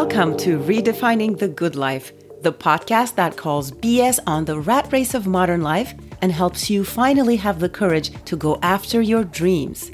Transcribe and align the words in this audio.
Welcome 0.00 0.36
to 0.36 0.60
Redefining 0.60 1.38
the 1.38 1.48
Good 1.48 1.74
Life, 1.74 2.12
the 2.42 2.52
podcast 2.52 3.16
that 3.16 3.36
calls 3.36 3.72
BS 3.72 4.20
on 4.28 4.44
the 4.44 4.60
rat 4.60 4.92
race 4.92 5.12
of 5.12 5.26
modern 5.26 5.62
life 5.62 5.92
and 6.22 6.30
helps 6.30 6.70
you 6.70 6.84
finally 6.84 7.34
have 7.34 7.58
the 7.58 7.68
courage 7.68 8.12
to 8.26 8.36
go 8.36 8.60
after 8.62 9.02
your 9.02 9.24
dreams. 9.24 9.90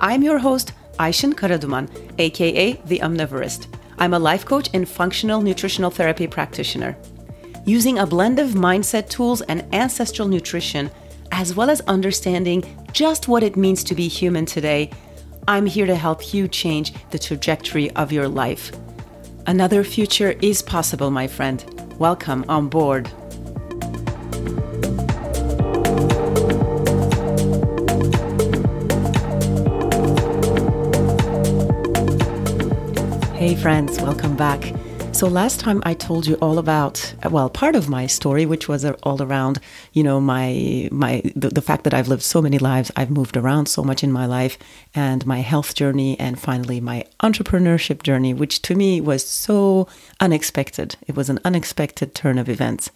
I'm 0.00 0.24
your 0.24 0.38
host, 0.38 0.72
Aishan 0.98 1.32
Karaduman, 1.32 1.88
aka 2.18 2.72
The 2.86 2.98
Omnivorist. 2.98 3.68
I'm 3.98 4.14
a 4.14 4.18
life 4.18 4.44
coach 4.44 4.68
and 4.74 4.88
functional 4.88 5.40
nutritional 5.40 5.92
therapy 5.92 6.26
practitioner. 6.26 6.96
Using 7.64 8.00
a 8.00 8.06
blend 8.06 8.40
of 8.40 8.50
mindset 8.50 9.08
tools 9.08 9.42
and 9.42 9.64
ancestral 9.72 10.26
nutrition, 10.26 10.90
as 11.30 11.54
well 11.54 11.70
as 11.70 11.80
understanding 11.82 12.64
just 12.92 13.28
what 13.28 13.44
it 13.44 13.56
means 13.56 13.84
to 13.84 13.94
be 13.94 14.08
human 14.08 14.44
today, 14.44 14.90
I'm 15.46 15.66
here 15.66 15.86
to 15.86 15.94
help 15.94 16.34
you 16.34 16.48
change 16.48 16.92
the 17.12 17.18
trajectory 17.20 17.92
of 17.92 18.10
your 18.10 18.26
life. 18.26 18.72
Another 19.48 19.84
future 19.84 20.34
is 20.42 20.60
possible, 20.60 21.12
my 21.12 21.28
friend. 21.28 21.64
Welcome 22.00 22.44
on 22.48 22.68
board. 22.68 23.06
Hey, 33.36 33.54
friends, 33.54 34.00
welcome 34.00 34.36
back. 34.36 34.72
So 35.16 35.28
last 35.28 35.60
time 35.60 35.82
I 35.86 35.94
told 35.94 36.26
you 36.26 36.34
all 36.42 36.58
about 36.58 37.14
uh, 37.24 37.30
well 37.30 37.48
part 37.48 37.74
of 37.74 37.88
my 37.88 38.06
story, 38.06 38.44
which 38.44 38.68
was 38.68 38.84
uh, 38.84 38.92
all 39.02 39.22
around 39.22 39.60
you 39.94 40.02
know 40.02 40.20
my 40.20 40.90
my 40.92 41.22
the, 41.34 41.48
the, 41.48 41.62
fact 41.62 41.84
that 41.84 41.94
I've 41.94 42.08
lived 42.08 42.22
so 42.22 42.42
many 42.42 42.58
lives, 42.58 42.92
I've 42.96 43.10
moved 43.10 43.34
around 43.34 43.64
so 43.64 43.82
much 43.82 44.04
in 44.04 44.12
my 44.12 44.26
life, 44.26 44.58
and 44.94 45.24
my 45.24 45.38
health 45.38 45.74
journey, 45.74 46.20
and 46.20 46.38
finally 46.38 46.82
my 46.82 47.06
entrepreneurship 47.20 48.02
journey, 48.02 48.34
which 48.34 48.60
to 48.60 48.74
me 48.74 49.00
was 49.00 49.26
so 49.26 49.88
unexpected. 50.20 50.96
It 51.06 51.16
was 51.16 51.30
an 51.30 51.40
unexpected 51.46 52.14
turn 52.14 52.36
of 52.36 52.50
events, 52.50 52.90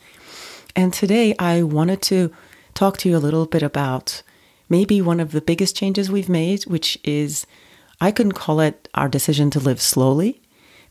and 0.76 0.92
today 0.92 1.34
I 1.38 1.62
wanted 1.62 2.02
to 2.02 2.30
talk 2.74 2.98
to 2.98 3.08
you 3.08 3.16
a 3.16 3.24
little 3.26 3.46
bit 3.46 3.62
about 3.62 4.22
maybe 4.68 5.00
one 5.00 5.20
of 5.20 5.32
the 5.32 5.40
biggest 5.40 5.74
changes 5.74 6.10
we've 6.10 6.28
made, 6.28 6.64
which 6.64 6.98
is 7.02 7.46
I 7.98 8.12
couldn't 8.12 8.32
call 8.32 8.60
it 8.60 8.90
our 8.92 9.08
decision 9.08 9.48
to 9.52 9.58
live 9.58 9.80
slowly 9.80 10.42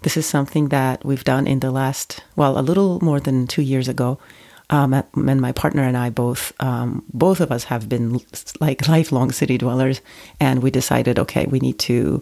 this 0.01 0.17
is 0.17 0.25
something 0.25 0.69
that 0.69 1.03
we've 1.03 1.23
done 1.23 1.47
in 1.47 1.59
the 1.59 1.71
last, 1.71 2.23
well, 2.35 2.57
a 2.57 2.61
little 2.61 2.99
more 3.01 3.19
than 3.19 3.47
two 3.47 3.61
years 3.61 3.87
ago. 3.87 4.17
Um, 4.71 4.93
and 4.93 5.41
my 5.41 5.51
partner 5.51 5.83
and 5.83 5.97
I 5.97 6.11
both, 6.11 6.53
um, 6.59 7.03
both 7.11 7.39
of 7.39 7.51
us 7.51 7.65
have 7.65 7.89
been 7.89 8.21
like 8.59 8.87
lifelong 8.87 9.31
city 9.31 9.57
dwellers, 9.57 10.01
and 10.39 10.61
we 10.61 10.69
decided, 10.69 11.17
okay, 11.17 11.47
we 11.47 11.59
need 11.59 11.79
to, 11.79 12.21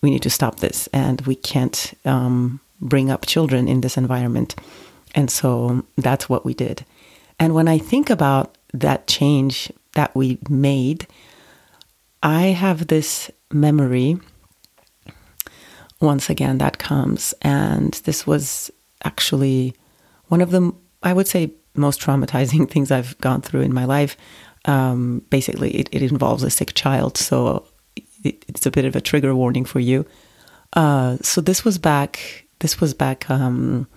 we 0.00 0.10
need 0.10 0.22
to 0.22 0.30
stop 0.30 0.60
this, 0.60 0.88
and 0.92 1.20
we 1.22 1.34
can't 1.34 1.92
um, 2.04 2.60
bring 2.80 3.10
up 3.10 3.26
children 3.26 3.66
in 3.66 3.80
this 3.80 3.96
environment, 3.96 4.54
and 5.14 5.28
so 5.28 5.84
that's 5.96 6.28
what 6.28 6.44
we 6.44 6.54
did. 6.54 6.84
And 7.40 7.52
when 7.52 7.66
I 7.66 7.78
think 7.78 8.10
about 8.10 8.56
that 8.72 9.08
change 9.08 9.72
that 9.94 10.14
we 10.14 10.38
made, 10.48 11.08
I 12.22 12.42
have 12.54 12.86
this 12.86 13.28
memory 13.50 14.20
once 16.02 16.28
again 16.28 16.58
that 16.58 16.78
comes. 16.78 17.34
And 17.42 17.92
this 18.04 18.26
was 18.26 18.70
actually 19.04 19.74
one 20.26 20.40
of 20.40 20.50
the, 20.50 20.72
I 21.02 21.12
would 21.12 21.28
say, 21.28 21.52
most 21.74 22.00
traumatizing 22.00 22.70
things 22.70 22.90
I've 22.90 23.16
gone 23.18 23.42
through 23.42 23.62
in 23.62 23.72
my 23.72 23.84
life. 23.84 24.16
Um, 24.64 25.24
basically, 25.30 25.70
it, 25.72 25.88
it, 25.90 26.02
involves 26.02 26.42
a 26.44 26.50
sick 26.50 26.74
child. 26.74 27.16
So 27.16 27.66
it, 28.22 28.44
it's 28.46 28.66
a 28.66 28.70
bit 28.70 28.84
of 28.84 28.94
a 28.94 29.00
trigger 29.00 29.34
warning 29.34 29.64
for 29.64 29.80
you. 29.80 30.06
Uh, 30.74 31.16
so 31.20 31.40
this 31.40 31.64
was 31.64 31.78
back, 31.78 32.46
this 32.60 32.80
was 32.80 32.94
back 32.94 33.28
um, 33.28 33.88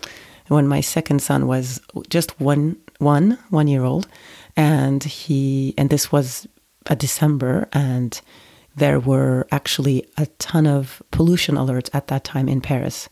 when 0.47 0.67
my 0.67 0.81
second 0.81 1.21
son 1.21 1.45
was 1.45 1.79
just 2.09 2.39
one, 2.39 2.77
one, 2.97 3.37
one 3.49 3.67
year 3.67 3.83
old. 3.83 4.07
And 4.57 5.03
he, 5.03 5.75
and 5.77 5.89
this 5.89 6.11
was 6.11 6.47
a 6.87 6.95
December 6.95 7.67
and 7.73 8.19
there 8.75 8.99
were 8.99 9.47
actually 9.51 10.05
a 10.17 10.25
ton 10.37 10.67
of 10.67 11.01
pollution 11.11 11.55
alerts 11.55 11.89
at 11.93 12.07
that 12.07 12.23
time 12.23 12.49
in 12.49 12.61
Paris. 12.61 13.09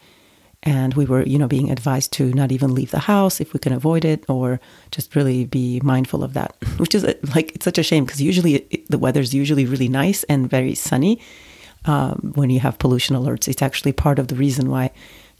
And 0.65 0.93
we 0.93 1.05
were, 1.05 1.23
you 1.23 1.37
know, 1.37 1.47
being 1.47 1.71
advised 1.71 2.13
to 2.13 2.31
not 2.33 2.51
even 2.51 2.73
leave 2.73 2.91
the 2.91 2.99
house 2.99 3.41
if 3.41 3.51
we 3.51 3.59
can 3.59 3.73
avoid 3.73 4.05
it, 4.05 4.23
or 4.29 4.61
just 4.91 5.13
really 5.13 5.45
be 5.45 5.81
mindful 5.83 6.23
of 6.23 6.33
that. 6.33 6.55
Which 6.77 6.95
is 6.95 7.03
like 7.35 7.53
it's 7.53 7.65
such 7.65 7.77
a 7.77 7.83
shame 7.83 8.05
because 8.05 8.21
usually 8.21 8.55
it, 8.55 8.89
the 8.89 8.97
weather's 8.97 9.33
usually 9.33 9.65
really 9.65 9.89
nice 9.89 10.23
and 10.25 10.49
very 10.49 10.73
sunny 10.73 11.19
um, 11.83 12.31
when 12.35 12.49
you 12.49 12.61
have 12.61 12.79
pollution 12.79 13.15
alerts. 13.15 13.49
It's 13.49 13.61
actually 13.61 13.91
part 13.91 14.19
of 14.19 14.29
the 14.29 14.35
reason 14.35 14.69
why 14.69 14.91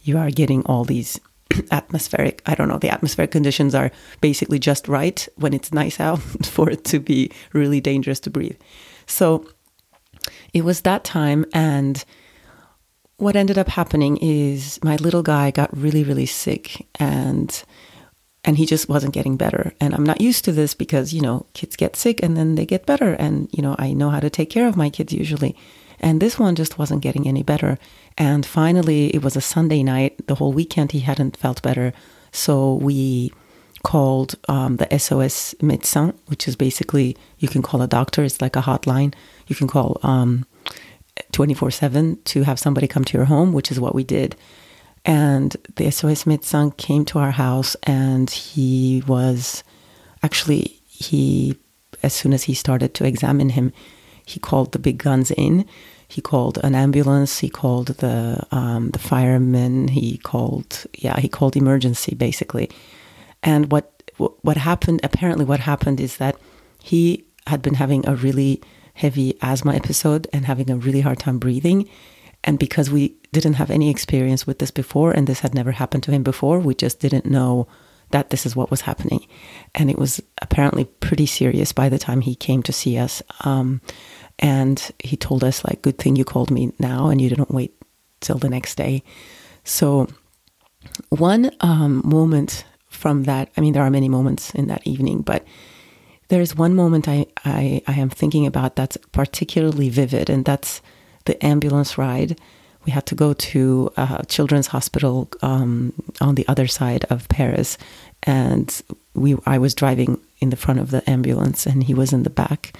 you 0.01 0.17
are 0.17 0.29
getting 0.29 0.65
all 0.65 0.83
these 0.83 1.19
atmospheric. 1.71 2.41
I 2.45 2.55
don't 2.55 2.67
know. 2.67 2.79
The 2.79 2.89
atmospheric 2.89 3.31
conditions 3.31 3.73
are 3.73 3.91
basically 4.19 4.59
just 4.59 4.89
right 4.89 5.25
when 5.37 5.53
it's 5.53 5.71
nice 5.71 6.01
out 6.01 6.19
for 6.43 6.69
it 6.69 6.83
to 6.85 6.99
be 6.99 7.31
really 7.53 7.79
dangerous 7.79 8.19
to 8.21 8.29
breathe. 8.29 8.59
So 9.05 9.47
it 10.53 10.63
was 10.63 10.81
that 10.81 11.03
time 11.03 11.45
and 11.53 12.05
what 13.17 13.35
ended 13.35 13.57
up 13.57 13.69
happening 13.69 14.17
is 14.17 14.79
my 14.83 14.95
little 14.97 15.23
guy 15.23 15.51
got 15.51 15.75
really 15.75 16.03
really 16.03 16.25
sick 16.25 16.87
and 16.99 17.63
and 18.45 18.57
he 18.57 18.65
just 18.65 18.89
wasn't 18.89 19.13
getting 19.13 19.37
better. 19.37 19.73
And 19.79 19.93
i'm 19.95 20.03
not 20.03 20.21
used 20.21 20.43
to 20.45 20.51
this 20.51 20.73
because 20.73 21.13
you 21.13 21.21
know 21.21 21.45
kids 21.53 21.75
get 21.75 21.95
sick 21.95 22.21
and 22.21 22.35
then 22.35 22.55
they 22.55 22.65
get 22.65 22.85
better. 22.85 23.13
And 23.13 23.47
you 23.51 23.61
know 23.61 23.75
i 23.79 23.93
know 23.93 24.09
how 24.09 24.19
to 24.19 24.29
take 24.29 24.49
care 24.49 24.67
of 24.67 24.77
my 24.77 24.89
kids 24.89 25.13
usually. 25.13 25.55
And 25.99 26.19
this 26.19 26.37
one 26.37 26.55
just 26.55 26.77
wasn't 26.77 27.01
getting 27.01 27.27
any 27.27 27.43
better. 27.43 27.77
And 28.17 28.45
finally 28.45 29.13
it 29.15 29.23
was 29.23 29.35
a 29.35 29.41
sunday 29.41 29.83
night. 29.83 30.27
The 30.27 30.35
whole 30.35 30.53
weekend 30.53 30.91
he 30.91 30.99
hadn't 30.99 31.37
felt 31.37 31.61
better. 31.61 31.93
So 32.31 32.75
we 32.75 33.31
called 33.83 34.35
um, 34.47 34.77
the 34.77 34.87
sos 34.97 35.53
médecin 35.61 36.13
which 36.27 36.47
is 36.47 36.55
basically 36.55 37.17
you 37.39 37.47
can 37.47 37.61
call 37.61 37.81
a 37.81 37.87
doctor 37.87 38.23
it's 38.23 38.41
like 38.41 38.55
a 38.55 38.61
hotline 38.61 39.13
you 39.47 39.55
can 39.55 39.67
call 39.67 39.99
um, 40.03 40.45
24 41.31 41.71
7 41.71 42.17
to 42.23 42.43
have 42.43 42.59
somebody 42.59 42.87
come 42.87 43.03
to 43.05 43.17
your 43.17 43.25
home, 43.25 43.53
which 43.53 43.71
is 43.71 43.79
what 43.79 43.95
we 43.95 44.03
did. 44.03 44.35
And 45.05 45.55
the 45.75 45.91
SOS 45.91 46.23
Médecin 46.23 46.75
came 46.77 47.03
to 47.05 47.19
our 47.19 47.31
house 47.31 47.75
and 47.83 48.29
he 48.29 49.03
was 49.05 49.63
actually, 50.21 50.79
he, 50.87 51.57
as 52.01 52.13
soon 52.13 52.33
as 52.33 52.43
he 52.43 52.53
started 52.53 52.93
to 52.95 53.05
examine 53.05 53.49
him, 53.49 53.73
he 54.25 54.39
called 54.39 54.71
the 54.71 54.79
big 54.79 54.99
guns 54.99 55.31
in. 55.31 55.65
He 56.07 56.21
called 56.21 56.57
an 56.63 56.75
ambulance. 56.75 57.39
He 57.39 57.49
called 57.49 57.87
the 57.87 58.45
um, 58.51 58.91
the 58.91 58.99
firemen. 58.99 59.89
He 59.89 60.17
called 60.17 60.85
yeah. 60.93 61.19
He 61.19 61.27
called 61.27 61.57
emergency 61.57 62.15
basically. 62.15 62.69
And 63.43 63.69
what 63.71 63.89
what 64.17 64.57
happened? 64.57 65.01
Apparently, 65.03 65.45
what 65.45 65.59
happened 65.59 65.99
is 65.99 66.17
that 66.17 66.37
he 66.81 67.25
had 67.47 67.61
been 67.61 67.75
having 67.75 68.07
a 68.07 68.15
really 68.15 68.61
heavy 68.93 69.37
asthma 69.41 69.73
episode 69.75 70.27
and 70.31 70.45
having 70.45 70.69
a 70.69 70.77
really 70.77 71.01
hard 71.01 71.19
time 71.19 71.39
breathing. 71.39 71.89
And 72.43 72.59
because 72.59 72.89
we 72.89 73.15
didn't 73.31 73.53
have 73.53 73.71
any 73.71 73.89
experience 73.89 74.45
with 74.45 74.59
this 74.59 74.71
before, 74.71 75.11
and 75.11 75.27
this 75.27 75.39
had 75.39 75.55
never 75.55 75.71
happened 75.71 76.03
to 76.03 76.11
him 76.11 76.23
before, 76.23 76.59
we 76.59 76.75
just 76.75 76.99
didn't 76.99 77.25
know 77.25 77.67
that 78.11 78.29
this 78.29 78.45
is 78.45 78.55
what 78.55 78.69
was 78.69 78.81
happening. 78.81 79.25
And 79.73 79.89
it 79.89 79.97
was 79.97 80.21
apparently 80.41 80.85
pretty 80.85 81.25
serious 81.25 81.71
by 81.71 81.89
the 81.89 81.97
time 81.97 82.21
he 82.21 82.35
came 82.35 82.61
to 82.63 82.73
see 82.73 82.97
us. 82.97 83.23
Um, 83.41 83.81
and 84.39 84.91
he 84.99 85.17
told 85.17 85.43
us, 85.43 85.63
like, 85.65 85.81
good 85.81 85.97
thing 85.97 86.15
you 86.15 86.25
called 86.25 86.51
me 86.51 86.73
now 86.79 87.07
and 87.07 87.19
you 87.19 87.29
didn't 87.29 87.51
wait 87.51 87.73
till 88.19 88.37
the 88.37 88.49
next 88.49 88.75
day. 88.75 89.03
So, 89.63 90.07
one 91.09 91.49
um, 91.61 92.01
moment 92.03 92.65
from 93.03 93.23
that, 93.23 93.49
I 93.57 93.59
mean, 93.59 93.73
there 93.73 93.83
are 93.83 93.89
many 93.89 94.07
moments 94.07 94.55
in 94.55 94.67
that 94.67 94.87
evening, 94.87 95.23
but 95.23 95.45
there's 96.29 96.55
one 96.55 96.73
moment 96.73 97.09
I, 97.09 97.25
I, 97.43 97.81
I 97.85 97.95
am 97.99 98.09
thinking 98.09 98.47
about 98.47 98.77
that's 98.77 98.95
particularly 99.11 99.89
vivid, 99.89 100.29
and 100.29 100.45
that's 100.45 100.81
the 101.25 101.35
ambulance 101.45 101.97
ride. 101.97 102.39
We 102.85 102.93
had 102.93 103.05
to 103.07 103.15
go 103.15 103.33
to 103.33 103.91
a 103.97 104.25
children's 104.25 104.67
hospital 104.67 105.27
um, 105.41 105.91
on 106.21 106.35
the 106.35 106.47
other 106.47 106.65
side 106.65 107.03
of 107.09 107.27
Paris, 107.27 107.77
and 108.23 108.81
we 109.13 109.35
I 109.45 109.57
was 109.57 109.75
driving 109.75 110.21
in 110.39 110.49
the 110.49 110.61
front 110.63 110.79
of 110.79 110.89
the 110.91 111.03
ambulance, 111.09 111.65
and 111.65 111.83
he 111.83 111.93
was 111.93 112.13
in 112.13 112.23
the 112.23 112.29
back. 112.43 112.73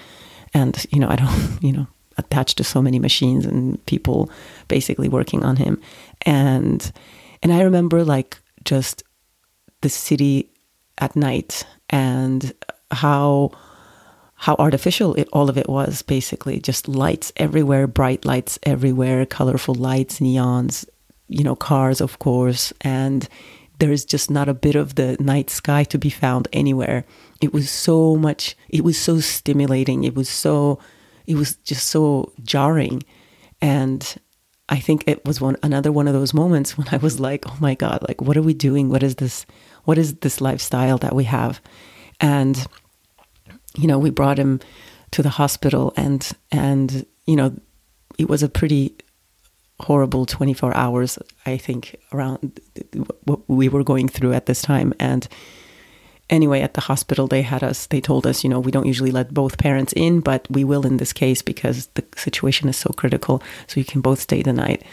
And 0.54 0.74
you 0.90 1.00
know, 1.02 1.10
I 1.10 1.18
don't, 1.18 1.58
you 1.68 1.74
know, 1.74 1.88
attached 2.18 2.56
to 2.60 2.64
so 2.64 2.82
many 2.82 2.98
machines 2.98 3.46
and 3.46 3.86
people 3.88 4.32
basically 4.70 5.10
working 5.10 5.44
on 5.44 5.58
him, 5.58 5.82
and 6.22 6.94
and 7.42 7.52
I 7.52 7.64
remember 7.64 8.06
like 8.06 8.38
just 8.64 9.04
the 9.84 9.90
city 9.90 10.50
at 10.98 11.16
night 11.16 11.66
and 11.90 12.54
how 12.92 13.52
how 14.36 14.56
artificial 14.60 15.14
it, 15.16 15.30
all 15.32 15.50
of 15.50 15.58
it 15.58 15.70
was 15.70 16.02
basically. 16.02 16.60
Just 16.60 16.88
lights 16.88 17.32
everywhere 17.38 17.88
bright 17.88 18.26
lights 18.26 18.60
everywhere 18.64 19.26
colorful 19.26 19.76
lights 19.76 20.20
neons 20.20 20.86
you 21.30 21.44
know 21.44 21.56
cars 21.56 22.02
of 22.02 22.20
course. 22.20 22.74
And 22.82 23.28
there's 23.80 24.06
just 24.06 24.30
not 24.30 24.50
a 24.50 24.54
bit 24.54 24.76
of 24.76 24.96
the 24.96 25.18
night 25.20 25.50
sky 25.50 25.84
to 25.86 25.98
be 25.98 26.10
found 26.10 26.48
anywhere. 26.52 27.06
It 27.42 27.54
was 27.54 27.70
so 27.70 28.16
much 28.16 28.56
it 28.70 28.84
was 28.84 28.98
so 28.98 29.20
stimulating. 29.20 30.04
It 30.04 30.16
was 30.16 30.30
so 30.30 30.80
it 31.26 31.36
was 31.36 31.56
just 31.58 31.88
so 31.88 32.34
jarring. 32.44 33.04
And 33.62 34.16
I 34.70 34.80
think 34.80 35.04
it 35.08 35.26
was 35.26 35.40
one 35.40 35.58
another 35.64 35.92
one 35.92 36.08
of 36.08 36.14
those 36.14 36.34
moments 36.34 36.78
when 36.78 36.88
I 36.92 36.98
was 36.98 37.20
like, 37.20 37.46
"Oh 37.48 37.58
my 37.60 37.76
god, 37.76 38.04
like 38.08 38.22
what 38.22 38.38
are 38.38 38.42
we 38.42 38.54
doing? 38.54 38.90
What 38.90 39.04
is 39.04 39.16
this 39.16 39.46
what 39.84 39.98
is 39.98 40.16
this 40.16 40.42
lifestyle 40.42 40.98
that 41.00 41.16
we 41.16 41.26
have?" 41.26 41.62
And 42.20 42.66
you 43.76 43.88
know, 43.88 44.00
we 44.00 44.10
brought 44.10 44.38
him 44.38 44.60
to 45.12 45.24
the 45.24 45.30
hospital 45.30 45.94
and 45.96 46.32
and 46.52 47.06
you 47.26 47.36
know, 47.36 47.56
it 48.18 48.30
was 48.30 48.44
a 48.44 48.50
pretty 48.50 48.96
horrible 49.80 50.26
24 50.26 50.76
hours 50.76 51.18
I 51.46 51.58
think 51.58 52.00
around 52.14 52.60
what 53.24 53.42
we 53.50 53.70
were 53.70 53.84
going 53.84 54.08
through 54.08 54.34
at 54.34 54.46
this 54.46 54.62
time 54.62 54.94
and 55.00 55.28
anyway, 56.30 56.62
at 56.62 56.74
the 56.74 56.82
hospital, 56.82 57.28
they 57.28 57.42
had 57.42 57.64
us, 57.64 57.88
they 57.88 58.02
told 58.02 58.26
us, 58.26 58.44
you 58.44 58.50
know, 58.50 58.60
we 58.60 58.72
don't 58.72 58.86
usually 58.86 59.12
let 59.12 59.34
both 59.34 59.58
parents 59.58 59.94
in, 59.94 60.20
but 60.20 60.48
we 60.50 60.64
will 60.64 60.86
in 60.86 60.98
this 60.98 61.14
case 61.14 61.42
because 61.42 61.88
the 61.94 62.04
situation 62.16 62.70
is 62.70 62.78
so 62.78 62.92
critical. 62.96 63.42
So 63.68 63.80
you 63.80 63.86
can 63.86 64.02
both 64.02 64.20
stay 64.20 64.42
the 64.42 64.54
night. 64.54 64.84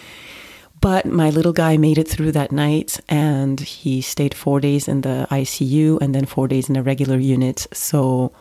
But 0.80 1.04
my 1.06 1.30
little 1.30 1.52
guy 1.52 1.76
made 1.76 1.98
it 1.98 2.08
through 2.08 2.32
that 2.32 2.52
night 2.52 3.00
and 3.08 3.60
he 3.60 4.00
stayed 4.00 4.34
four 4.34 4.60
days 4.60 4.88
in 4.88 5.02
the 5.02 5.26
ICU 5.30 6.00
and 6.00 6.14
then 6.14 6.24
four 6.24 6.48
days 6.48 6.70
in 6.70 6.76
a 6.76 6.82
regular 6.82 7.18
unit. 7.18 7.66
So, 7.72 8.32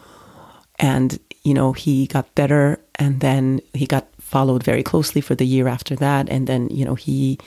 and, 0.79 1.19
you 1.43 1.53
know, 1.53 1.73
he 1.73 2.07
got 2.07 2.33
better 2.35 2.79
and 2.95 3.19
then 3.19 3.59
he 3.73 3.85
got 3.85 4.07
followed 4.19 4.63
very 4.63 4.83
closely 4.83 5.19
for 5.19 5.35
the 5.35 5.45
year 5.45 5.67
after 5.67 5.95
that. 5.97 6.29
And 6.29 6.47
then, 6.47 6.69
you 6.69 6.85
know, 6.85 6.95
he, 6.95 7.39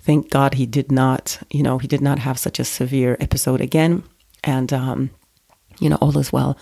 thank 0.00 0.30
God 0.30 0.54
he 0.54 0.66
did 0.66 0.90
not, 0.90 1.38
you 1.50 1.62
know, 1.62 1.78
he 1.78 1.86
did 1.86 2.00
not 2.00 2.18
have 2.18 2.38
such 2.38 2.58
a 2.58 2.64
severe 2.64 3.16
episode 3.20 3.60
again 3.60 4.02
and 4.44 4.72
um, 4.72 5.10
you 5.80 5.88
know 5.88 5.98
all 6.00 6.16
is 6.18 6.32
well. 6.32 6.56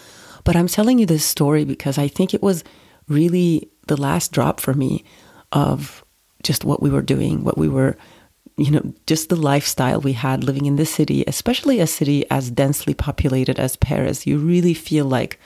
But 0.45 0.57
I'm 0.57 0.69
telling 0.69 0.99
you 0.99 1.07
this 1.07 1.25
story 1.25 1.65
because 1.65 1.99
I 1.99 2.09
think 2.09 2.33
it 2.33 2.43
was 2.43 2.65
really 3.09 3.71
the 3.87 4.01
last 4.01 4.33
drop 4.33 4.61
for 4.61 4.75
me 4.75 5.05
of 5.53 6.05
just 6.43 6.65
what 6.65 6.83
we 6.83 6.91
were 6.91 7.03
doing, 7.03 7.45
what 7.45 7.59
we 7.59 7.69
were, 7.69 7.97
you 8.57 8.71
know, 8.71 8.93
just 9.07 9.29
the 9.29 9.37
lifestyle 9.37 10.01
we 10.01 10.13
had 10.13 10.45
living 10.45 10.67
in 10.67 10.77
this 10.77 10.93
city, 10.93 11.25
especially 11.27 11.81
a 11.81 11.87
city 11.87 12.25
as 12.31 12.51
densely 12.51 12.95
populated 12.95 13.59
as 13.59 13.77
Paris. 13.77 14.27
You 14.27 14.39
really 14.39 14.75
feel 14.75 15.05
like 15.05 15.39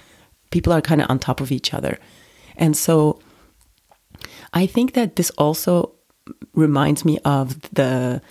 people 0.50 0.73
are 0.73 0.81
kind 0.81 1.00
of 1.00 1.11
on 1.11 1.19
top 1.19 1.41
of 1.41 1.53
each 1.53 1.75
other. 1.75 1.99
And 2.56 2.77
so 2.77 3.21
I 4.53 4.67
think 4.67 4.93
that 4.94 5.17
this 5.17 5.31
also 5.31 5.93
reminds 6.55 7.05
me 7.05 7.19
of 7.25 7.61
the 7.73 8.23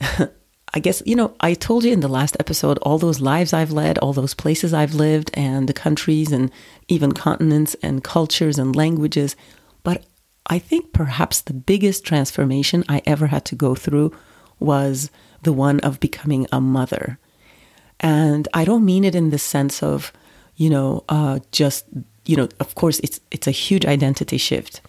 I 0.74 0.80
guess, 0.80 1.02
you 1.04 1.14
know, 1.14 1.34
I 1.40 1.52
told 1.52 1.84
you 1.84 1.92
in 1.92 2.00
the 2.00 2.08
last 2.08 2.36
episode 2.40 2.78
all 2.78 2.96
those 2.96 3.20
lives 3.20 3.52
I've 3.52 3.72
led, 3.72 3.98
all 3.98 4.14
those 4.14 4.32
places 4.32 4.72
I've 4.72 4.94
lived, 4.94 5.30
and 5.34 5.68
the 5.68 5.74
countries 5.74 6.32
and 6.32 6.50
even 6.88 7.12
continents 7.12 7.76
and 7.82 8.02
cultures 8.02 8.58
and 8.58 8.74
languages. 8.74 9.36
I 10.46 10.58
think 10.58 10.92
perhaps 10.92 11.40
the 11.40 11.54
biggest 11.54 12.04
transformation 12.04 12.84
I 12.88 13.02
ever 13.06 13.28
had 13.28 13.44
to 13.46 13.54
go 13.54 13.74
through 13.74 14.12
was 14.58 15.10
the 15.42 15.52
one 15.52 15.80
of 15.80 16.00
becoming 16.00 16.46
a 16.52 16.60
mother. 16.60 17.18
And 18.00 18.48
I 18.52 18.64
don't 18.64 18.84
mean 18.84 19.04
it 19.04 19.14
in 19.14 19.30
the 19.30 19.38
sense 19.38 19.82
of, 19.82 20.12
you 20.56 20.68
know, 20.70 21.04
uh, 21.08 21.38
just, 21.52 21.86
you 22.26 22.36
know, 22.36 22.48
of 22.60 22.74
course, 22.74 22.98
it's, 23.00 23.20
it's 23.30 23.46
a 23.46 23.52
huge 23.52 23.86
identity 23.86 24.38
shift, 24.38 24.80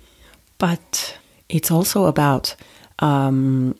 but 0.58 1.18
it's 1.50 1.72
also 1.72 2.06
about, 2.06 2.56
um, 3.00 3.76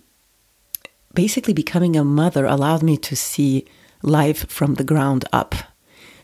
basically 1.14 1.54
becoming 1.54 1.96
a 1.96 2.04
mother 2.04 2.46
allowed 2.46 2.84
me 2.84 2.98
to 2.98 3.16
see 3.16 3.66
life 4.02 4.50
from 4.50 4.76
the 4.76 4.84
ground 4.84 5.26
up. 5.32 5.56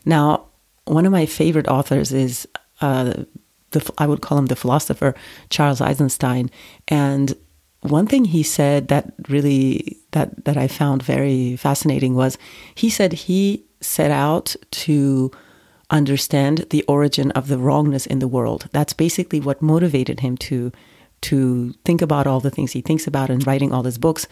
Now, 0.04 0.46
one 0.84 1.06
of 1.06 1.12
my 1.12 1.26
favorite 1.26 1.68
authors 1.68 2.12
is 2.12 2.46
uh, 2.80 3.24
the 3.70 3.88
I 3.98 4.06
would 4.06 4.20
call 4.20 4.38
him 4.38 4.46
the 4.46 4.56
philosopher 4.56 5.14
Charles 5.48 5.80
Eisenstein, 5.80 6.50
and 6.88 7.34
one 7.82 8.06
thing 8.06 8.26
he 8.26 8.42
said 8.42 8.88
that 8.88 9.12
really 9.28 9.98
that 10.12 10.44
that 10.44 10.56
I 10.56 10.68
found 10.68 11.02
very 11.02 11.56
fascinating 11.56 12.14
was 12.14 12.38
he 12.74 12.90
said 12.90 13.12
he 13.12 13.64
set 13.80 14.10
out 14.10 14.54
to 14.70 15.30
understand 15.90 16.66
the 16.70 16.84
origin 16.84 17.30
of 17.32 17.48
the 17.48 17.58
wrongness 17.58 18.06
in 18.06 18.18
the 18.18 18.28
world. 18.28 18.68
That's 18.72 18.92
basically 18.92 19.40
what 19.40 19.62
motivated 19.62 20.20
him 20.20 20.36
to 20.38 20.72
to 21.22 21.74
think 21.84 22.00
about 22.00 22.26
all 22.26 22.40
the 22.40 22.50
things 22.50 22.72
he 22.72 22.80
thinks 22.80 23.06
about 23.06 23.30
and 23.30 23.46
writing 23.46 23.72
all 23.72 23.82
his 23.82 23.98
books. 23.98 24.26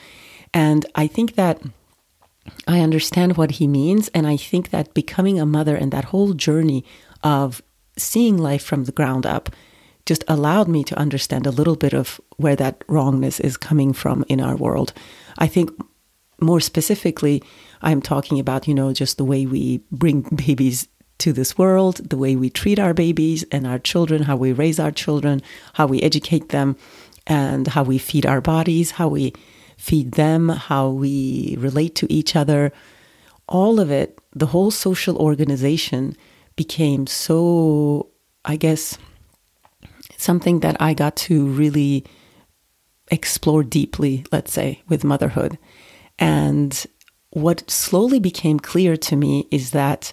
And 0.54 0.86
I 0.94 1.06
think 1.06 1.34
that 1.34 1.60
I 2.66 2.80
understand 2.80 3.36
what 3.36 3.52
he 3.52 3.66
means. 3.66 4.08
And 4.08 4.26
I 4.26 4.36
think 4.36 4.70
that 4.70 4.94
becoming 4.94 5.38
a 5.38 5.46
mother 5.46 5.76
and 5.76 5.92
that 5.92 6.06
whole 6.06 6.32
journey 6.32 6.84
of 7.22 7.62
seeing 7.98 8.38
life 8.38 8.64
from 8.64 8.84
the 8.84 8.92
ground 8.92 9.26
up 9.26 9.50
just 10.06 10.24
allowed 10.26 10.68
me 10.68 10.82
to 10.84 10.98
understand 10.98 11.46
a 11.46 11.50
little 11.50 11.76
bit 11.76 11.92
of 11.92 12.20
where 12.36 12.56
that 12.56 12.82
wrongness 12.88 13.40
is 13.40 13.56
coming 13.58 13.92
from 13.92 14.24
in 14.28 14.40
our 14.40 14.56
world. 14.56 14.94
I 15.36 15.46
think 15.46 15.70
more 16.40 16.60
specifically, 16.60 17.42
I'm 17.82 18.00
talking 18.00 18.40
about, 18.40 18.66
you 18.66 18.74
know, 18.74 18.92
just 18.92 19.18
the 19.18 19.24
way 19.24 19.44
we 19.44 19.82
bring 19.90 20.22
babies 20.46 20.88
to 21.18 21.32
this 21.32 21.58
world, 21.58 21.96
the 22.08 22.16
way 22.16 22.36
we 22.36 22.48
treat 22.48 22.78
our 22.78 22.94
babies 22.94 23.44
and 23.50 23.66
our 23.66 23.78
children, 23.78 24.22
how 24.22 24.36
we 24.36 24.52
raise 24.52 24.78
our 24.78 24.92
children, 24.92 25.42
how 25.74 25.86
we 25.86 26.00
educate 26.00 26.50
them, 26.50 26.76
and 27.26 27.66
how 27.66 27.82
we 27.82 27.98
feed 27.98 28.24
our 28.24 28.40
bodies, 28.40 28.92
how 28.92 29.08
we 29.08 29.32
feed 29.76 30.12
them, 30.12 30.48
how 30.48 30.88
we 30.88 31.56
relate 31.58 31.94
to 31.96 32.12
each 32.12 32.34
other, 32.34 32.72
all 33.48 33.80
of 33.80 33.90
it, 33.90 34.18
the 34.34 34.46
whole 34.46 34.70
social 34.70 35.16
organization 35.16 36.16
became 36.58 37.06
so, 37.06 38.10
I 38.44 38.56
guess, 38.56 38.98
something 40.18 40.60
that 40.60 40.76
I 40.80 40.92
got 40.92 41.16
to 41.28 41.46
really 41.46 42.04
explore 43.10 43.62
deeply, 43.62 44.26
let's 44.30 44.52
say, 44.52 44.82
with 44.88 45.04
motherhood. 45.04 45.56
And 46.18 46.84
what 47.30 47.70
slowly 47.70 48.18
became 48.18 48.58
clear 48.60 48.96
to 48.96 49.16
me 49.16 49.46
is 49.50 49.70
that 49.70 50.12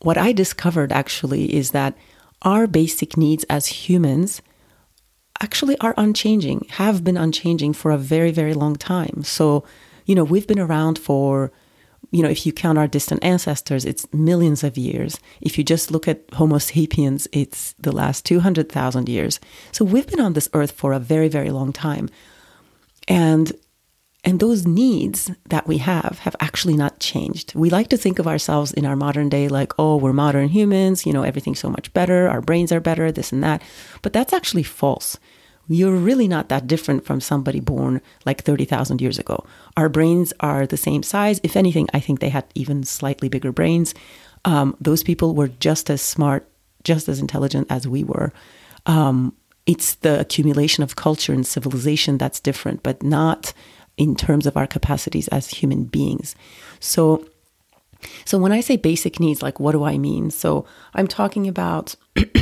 what 0.00 0.18
I 0.18 0.32
discovered 0.32 0.90
actually 0.90 1.54
is 1.54 1.70
that 1.72 1.94
our 2.42 2.66
basic 2.66 3.16
needs 3.16 3.44
as 3.50 3.66
humans 3.66 4.42
actually 5.40 5.78
are 5.78 5.94
unchanging, 5.96 6.66
have 6.70 7.04
been 7.04 7.16
unchanging 7.16 7.74
for 7.74 7.90
a 7.90 7.98
very, 7.98 8.32
very 8.32 8.54
long 8.54 8.74
time. 8.76 9.22
So, 9.22 9.64
you 10.06 10.14
know, 10.14 10.24
we've 10.24 10.46
been 10.46 10.58
around 10.58 10.98
for, 10.98 11.52
you 12.10 12.22
know, 12.22 12.28
if 12.28 12.46
you 12.46 12.52
count 12.52 12.78
our 12.78 12.86
distant 12.86 13.22
ancestors, 13.22 13.84
it's 13.84 14.10
millions 14.12 14.64
of 14.64 14.78
years. 14.78 15.18
If 15.40 15.58
you 15.58 15.64
just 15.64 15.90
look 15.90 16.08
at 16.08 16.22
Homo 16.32 16.58
sapiens, 16.58 17.28
it's 17.32 17.74
the 17.74 17.92
last 17.92 18.24
200,000 18.24 19.08
years. 19.08 19.40
So 19.72 19.84
we've 19.84 20.06
been 20.06 20.20
on 20.20 20.32
this 20.32 20.48
earth 20.54 20.70
for 20.70 20.92
a 20.92 20.98
very, 20.98 21.28
very 21.28 21.50
long 21.50 21.72
time. 21.72 22.08
And 23.06 23.52
and 24.24 24.40
those 24.40 24.66
needs 24.66 25.30
that 25.48 25.66
we 25.68 25.78
have 25.78 26.18
have 26.22 26.34
actually 26.40 26.76
not 26.76 26.98
changed. 26.98 27.54
We 27.54 27.70
like 27.70 27.88
to 27.88 27.96
think 27.96 28.18
of 28.18 28.26
ourselves 28.26 28.72
in 28.72 28.84
our 28.84 28.96
modern 28.96 29.28
day 29.28 29.48
like, 29.48 29.72
oh, 29.78 29.96
we're 29.96 30.12
modern 30.12 30.48
humans, 30.48 31.06
you 31.06 31.12
know, 31.12 31.22
everything's 31.22 31.60
so 31.60 31.70
much 31.70 31.92
better, 31.94 32.28
our 32.28 32.40
brains 32.40 32.72
are 32.72 32.80
better, 32.80 33.12
this 33.12 33.32
and 33.32 33.44
that. 33.44 33.62
But 34.02 34.12
that's 34.12 34.32
actually 34.32 34.64
false. 34.64 35.18
You're 35.68 35.94
really 35.96 36.26
not 36.26 36.48
that 36.48 36.66
different 36.66 37.04
from 37.04 37.20
somebody 37.20 37.60
born 37.60 38.00
like 38.24 38.42
30,000 38.42 39.00
years 39.00 39.18
ago. 39.18 39.44
Our 39.76 39.88
brains 39.88 40.32
are 40.40 40.66
the 40.66 40.78
same 40.78 41.02
size. 41.02 41.40
If 41.42 41.56
anything, 41.56 41.88
I 41.92 42.00
think 42.00 42.20
they 42.20 42.30
had 42.30 42.46
even 42.54 42.84
slightly 42.84 43.28
bigger 43.28 43.52
brains. 43.52 43.94
Um, 44.44 44.76
those 44.80 45.02
people 45.02 45.34
were 45.34 45.48
just 45.48 45.90
as 45.90 46.00
smart, 46.00 46.48
just 46.84 47.08
as 47.08 47.20
intelligent 47.20 47.66
as 47.70 47.86
we 47.86 48.02
were. 48.02 48.32
Um, 48.86 49.34
it's 49.66 49.96
the 49.96 50.18
accumulation 50.18 50.82
of 50.82 50.96
culture 50.96 51.34
and 51.34 51.46
civilization 51.46 52.16
that's 52.16 52.40
different, 52.40 52.82
but 52.82 53.02
not 53.02 53.52
in 53.98 54.16
terms 54.16 54.46
of 54.46 54.56
our 54.56 54.66
capacities 54.66 55.28
as 55.28 55.50
human 55.50 55.84
beings. 55.84 56.34
So, 56.80 57.26
so 58.24 58.38
when 58.38 58.52
I 58.52 58.60
say 58.60 58.76
basic 58.76 59.20
needs, 59.20 59.42
like 59.42 59.60
what 59.60 59.72
do 59.72 59.84
I 59.84 59.98
mean? 59.98 60.30
So 60.30 60.64
I'm 60.94 61.06
talking 61.06 61.46
about, 61.46 61.96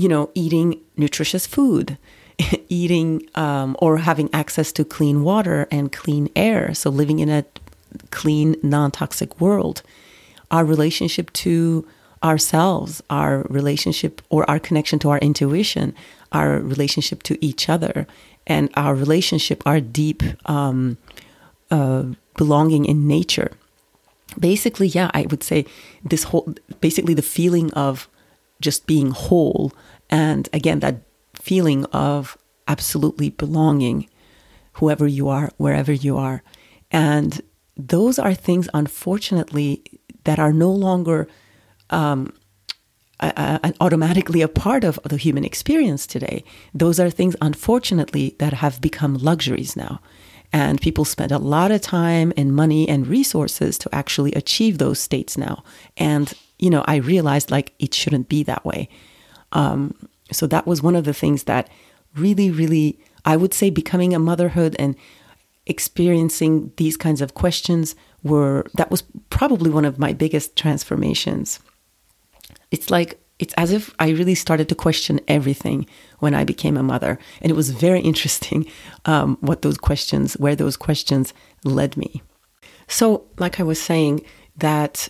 you 0.00 0.08
know, 0.08 0.30
eating 0.34 0.80
nutritious 0.96 1.46
food, 1.46 1.98
eating 2.70 3.28
um, 3.34 3.76
or 3.80 3.98
having 3.98 4.30
access 4.32 4.72
to 4.72 4.82
clean 4.82 5.22
water 5.22 5.68
and 5.70 5.92
clean 5.92 6.30
air. 6.34 6.72
So 6.72 6.88
living 6.88 7.18
in 7.18 7.28
a 7.28 7.44
clean, 8.10 8.56
non-toxic 8.62 9.38
world. 9.38 9.82
Our 10.50 10.64
relationship 10.64 11.30
to 11.44 11.86
ourselves, 12.24 13.02
our 13.10 13.42
relationship 13.50 14.22
or 14.30 14.48
our 14.50 14.58
connection 14.58 14.98
to 15.00 15.10
our 15.10 15.18
intuition, 15.18 15.94
our 16.32 16.58
relationship 16.60 17.22
to 17.24 17.36
each 17.44 17.68
other, 17.68 18.06
and 18.46 18.70
our 18.74 18.94
relationship, 18.94 19.62
our 19.66 19.80
deep 19.80 20.22
um, 20.48 20.96
uh, 21.70 22.04
belonging 22.38 22.86
in 22.86 23.06
nature. 23.06 23.52
Basically, 24.38 24.86
yeah, 24.86 25.10
I 25.12 25.26
would 25.30 25.42
say 25.42 25.66
this 26.02 26.22
whole, 26.24 26.54
basically 26.80 27.12
the 27.12 27.30
feeling 27.36 27.70
of 27.74 28.08
just 28.60 28.86
being 28.86 29.10
whole. 29.10 29.72
And 30.08 30.48
again, 30.52 30.80
that 30.80 31.02
feeling 31.34 31.84
of 31.86 32.36
absolutely 32.68 33.30
belonging, 33.30 34.08
whoever 34.74 35.06
you 35.06 35.28
are, 35.28 35.50
wherever 35.56 35.92
you 35.92 36.16
are. 36.16 36.42
And 36.90 37.40
those 37.76 38.18
are 38.18 38.34
things, 38.34 38.68
unfortunately, 38.74 39.82
that 40.24 40.38
are 40.38 40.52
no 40.52 40.70
longer 40.70 41.28
um, 41.90 42.32
uh, 43.20 43.58
automatically 43.80 44.42
a 44.42 44.48
part 44.48 44.84
of 44.84 44.98
the 45.04 45.16
human 45.16 45.44
experience 45.44 46.06
today. 46.06 46.44
Those 46.74 46.98
are 47.00 47.10
things, 47.10 47.36
unfortunately, 47.40 48.36
that 48.38 48.54
have 48.54 48.80
become 48.80 49.14
luxuries 49.14 49.76
now. 49.76 50.00
And 50.52 50.80
people 50.80 51.04
spend 51.04 51.30
a 51.32 51.38
lot 51.38 51.70
of 51.70 51.80
time 51.80 52.32
and 52.36 52.54
money 52.54 52.88
and 52.88 53.06
resources 53.06 53.78
to 53.78 53.94
actually 53.94 54.32
achieve 54.32 54.78
those 54.78 54.98
states 54.98 55.38
now. 55.38 55.62
And, 55.96 56.32
you 56.60 56.70
know, 56.70 56.84
I 56.86 56.96
realized 56.96 57.50
like 57.50 57.72
it 57.78 57.94
shouldn't 57.94 58.28
be 58.28 58.42
that 58.44 58.64
way. 58.64 58.88
Um, 59.52 59.94
so 60.30 60.46
that 60.46 60.66
was 60.66 60.82
one 60.82 60.94
of 60.94 61.04
the 61.04 61.14
things 61.14 61.44
that 61.44 61.68
really, 62.14 62.50
really, 62.50 63.00
I 63.24 63.36
would 63.36 63.54
say 63.54 63.70
becoming 63.70 64.14
a 64.14 64.18
motherhood 64.18 64.76
and 64.78 64.94
experiencing 65.66 66.72
these 66.76 66.96
kinds 66.96 67.20
of 67.20 67.34
questions 67.34 67.96
were, 68.22 68.66
that 68.74 68.90
was 68.90 69.02
probably 69.30 69.70
one 69.70 69.84
of 69.84 69.98
my 69.98 70.12
biggest 70.12 70.54
transformations. 70.54 71.60
It's 72.70 72.90
like 72.90 73.18
it's 73.38 73.54
as 73.54 73.72
if 73.72 73.94
I 73.98 74.10
really 74.10 74.34
started 74.34 74.68
to 74.68 74.74
question 74.74 75.18
everything 75.26 75.86
when 76.18 76.34
I 76.34 76.44
became 76.44 76.76
a 76.76 76.82
mother. 76.82 77.18
And 77.40 77.50
it 77.50 77.56
was 77.56 77.70
very 77.70 78.00
interesting 78.12 78.66
um, 79.06 79.38
what 79.40 79.62
those 79.62 79.78
questions, 79.78 80.34
where 80.34 80.54
those 80.54 80.76
questions 80.76 81.32
led 81.64 81.96
me. 81.96 82.22
So, 82.86 83.24
like 83.38 83.58
I 83.60 83.62
was 83.62 83.80
saying, 83.80 84.22
that 84.56 85.08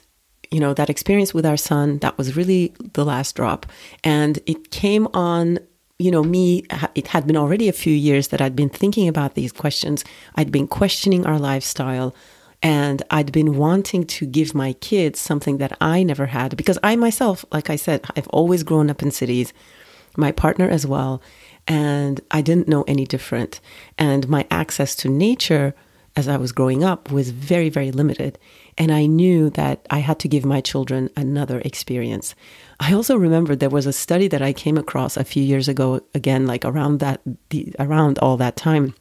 you 0.51 0.61
know 0.61 0.75
that 0.75 0.91
experience 0.91 1.33
with 1.33 1.47
our 1.47 1.57
son 1.57 1.99
that 1.99 2.17
was 2.19 2.37
really 2.37 2.73
the 2.95 3.05
last 3.05 3.37
drop 3.37 3.67
and 4.05 4.39
it 4.47 4.71
came 4.71 5.07
on 5.09 5.59
you 5.99 6.11
know 6.11 6.23
me 6.23 6.65
it 6.95 7.09
had 7.09 7.27
been 7.27 7.37
already 7.37 7.69
a 7.69 7.73
few 7.73 7.95
years 7.95 8.29
that 8.29 8.41
i'd 8.41 8.57
been 8.57 8.69
thinking 8.69 9.07
about 9.09 9.35
these 9.35 9.53
questions 9.53 10.05
i'd 10.37 10.53
been 10.53 10.67
questioning 10.67 11.25
our 11.27 11.39
lifestyle 11.39 12.15
and 12.63 13.03
I'd 13.11 13.33
been 13.33 13.57
wanting 13.57 14.05
to 14.05 14.27
give 14.27 14.55
my 14.55 14.75
kids 14.75 15.19
something 15.19 15.59
that 15.59 15.77
I 15.81 16.03
never 16.03 16.27
had 16.27 16.57
because 16.57 16.79
I 16.83 16.95
myself, 16.97 17.45
like 17.53 17.71
I 17.71 17.77
said, 17.77 18.05
I've 18.17 18.29
always 18.29 18.63
grown 18.63 18.91
up 18.91 19.03
in 19.03 19.11
cities, 19.11 19.53
my 20.17 20.31
partner 20.33 20.69
as 20.69 20.87
well, 20.87 21.23
and 21.67 22.21
I 22.31 22.43
didn't 22.43 22.69
know 22.69 22.85
any 22.87 23.07
different. 23.07 23.61
And 23.97 24.29
my 24.29 24.47
access 24.51 24.95
to 24.97 25.09
nature 25.09 25.75
as 26.21 26.29
I 26.29 26.37
was 26.37 26.53
growing 26.53 26.85
up 26.85 27.11
was 27.11 27.31
very, 27.31 27.71
very 27.71 27.91
limited. 27.91 28.39
And 28.79 28.93
I 28.93 29.07
knew 29.07 29.51
that 29.51 29.87
I 29.91 29.99
had 29.99 30.19
to 30.21 30.29
give 30.29 30.45
my 30.45 30.61
children 30.61 31.09
another 31.17 31.61
experience. 31.65 32.35
I 32.79 32.93
also 32.93 33.17
remember 33.17 33.57
there 33.57 33.71
was 33.71 33.87
a 33.87 33.93
study 33.93 34.29
that 34.29 34.43
I 34.43 34.53
came 34.53 34.77
across 34.77 35.17
a 35.17 35.25
few 35.25 35.43
years 35.43 35.67
ago, 35.67 36.03
again, 36.15 36.47
like 36.47 36.65
around 36.65 37.01
that, 37.01 37.21
the, 37.49 37.75
around 37.79 38.19
all 38.19 38.37
that 38.37 38.57
time. 38.57 38.95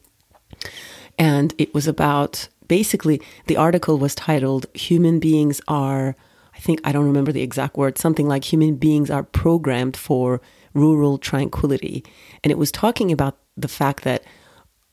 And 1.18 1.54
it 1.58 1.74
was 1.74 1.86
about 1.86 2.48
basically, 2.68 3.20
the 3.46 3.58
article 3.58 3.98
was 3.98 4.14
titled 4.14 4.66
Human 4.74 5.20
Beings 5.20 5.60
Are, 5.68 6.16
I 6.54 6.58
think, 6.58 6.80
I 6.84 6.92
don't 6.92 7.06
remember 7.06 7.32
the 7.32 7.42
exact 7.42 7.76
word, 7.76 7.98
something 7.98 8.28
like 8.28 8.44
Human 8.44 8.76
Beings 8.76 9.10
Are 9.10 9.24
Programmed 9.24 9.96
for 9.96 10.40
Rural 10.72 11.18
Tranquility. 11.18 12.02
And 12.42 12.50
it 12.50 12.58
was 12.58 12.72
talking 12.72 13.12
about 13.12 13.36
the 13.56 13.68
fact 13.68 14.04
that 14.04 14.24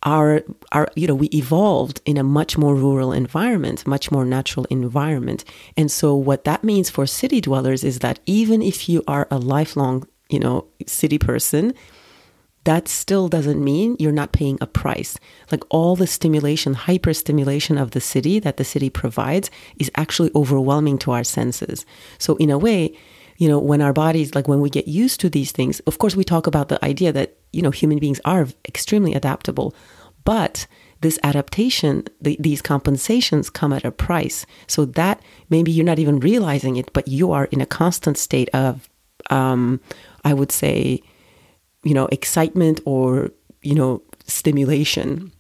our 0.04 0.44
our 0.72 0.88
you 0.96 1.08
know 1.08 1.16
we 1.16 1.28
evolved 1.28 2.02
in 2.06 2.18
a 2.18 2.24
much 2.24 2.58
more 2.58 2.76
rural 2.76 3.12
environment 3.12 3.86
much 3.88 4.12
more 4.12 4.26
natural 4.26 4.66
environment 4.70 5.44
and 5.76 5.92
so 5.92 6.16
what 6.16 6.44
that 6.44 6.64
means 6.64 6.90
for 6.90 7.08
city 7.08 7.42
dwellers 7.42 7.84
is 7.84 8.00
that 8.00 8.20
even 8.26 8.62
if 8.62 8.88
you 8.88 9.04
are 9.08 9.28
a 9.32 9.38
lifelong 9.38 10.08
you 10.30 10.40
know 10.40 10.66
city 10.86 11.18
person 11.18 11.74
that 12.68 12.90
still 12.90 13.30
doesn't 13.30 13.64
mean 13.64 13.96
you're 13.98 14.12
not 14.12 14.34
paying 14.34 14.58
a 14.60 14.68
price. 14.68 15.18
Like 15.54 15.64
all 15.70 15.96
the 15.96 16.06
stimulation, 16.06 16.74
hyper 16.74 17.14
stimulation 17.14 17.78
of 17.78 17.92
the 17.92 18.02
city 18.02 18.40
that 18.40 18.58
the 18.58 18.66
city 18.66 18.90
provides 18.90 19.50
is 19.80 19.90
actually 19.96 20.32
overwhelming 20.36 20.98
to 20.98 21.12
our 21.12 21.24
senses. 21.24 21.86
So, 22.18 22.36
in 22.36 22.50
a 22.50 22.58
way, 22.58 22.94
you 23.38 23.48
know, 23.48 23.60
when 23.60 23.82
our 23.82 23.94
bodies, 23.94 24.36
like 24.36 24.48
when 24.48 24.62
we 24.62 24.70
get 24.70 24.88
used 24.88 25.20
to 25.22 25.30
these 25.30 25.52
things, 25.52 25.80
of 25.82 26.00
course, 26.00 26.16
we 26.16 26.24
talk 26.24 26.48
about 26.48 26.70
the 26.70 26.84
idea 26.84 27.12
that, 27.12 27.38
you 27.54 27.62
know, 27.62 27.72
human 27.72 28.00
beings 28.00 28.20
are 28.26 28.48
extremely 28.68 29.14
adaptable. 29.14 29.76
But 30.24 30.68
this 31.02 31.20
adaptation, 31.24 32.06
the, 32.20 32.36
these 32.40 32.62
compensations 32.62 33.50
come 33.50 33.72
at 33.72 33.86
a 33.86 33.92
price. 33.92 34.46
So 34.66 34.86
that 34.86 35.22
maybe 35.50 35.72
you're 35.72 35.86
not 35.86 36.00
even 36.00 36.20
realizing 36.20 36.76
it, 36.78 36.92
but 36.94 37.08
you 37.08 37.32
are 37.32 37.46
in 37.46 37.62
a 37.62 37.66
constant 37.66 38.18
state 38.18 38.50
of, 38.54 38.90
um, 39.30 39.80
I 40.26 40.34
would 40.34 40.52
say, 40.52 41.02
you 41.84 41.94
know, 41.94 42.08
excitement 42.08 42.82
or, 42.86 43.30
you 43.62 43.76
know, 43.76 44.02
stimulation. 44.26 45.32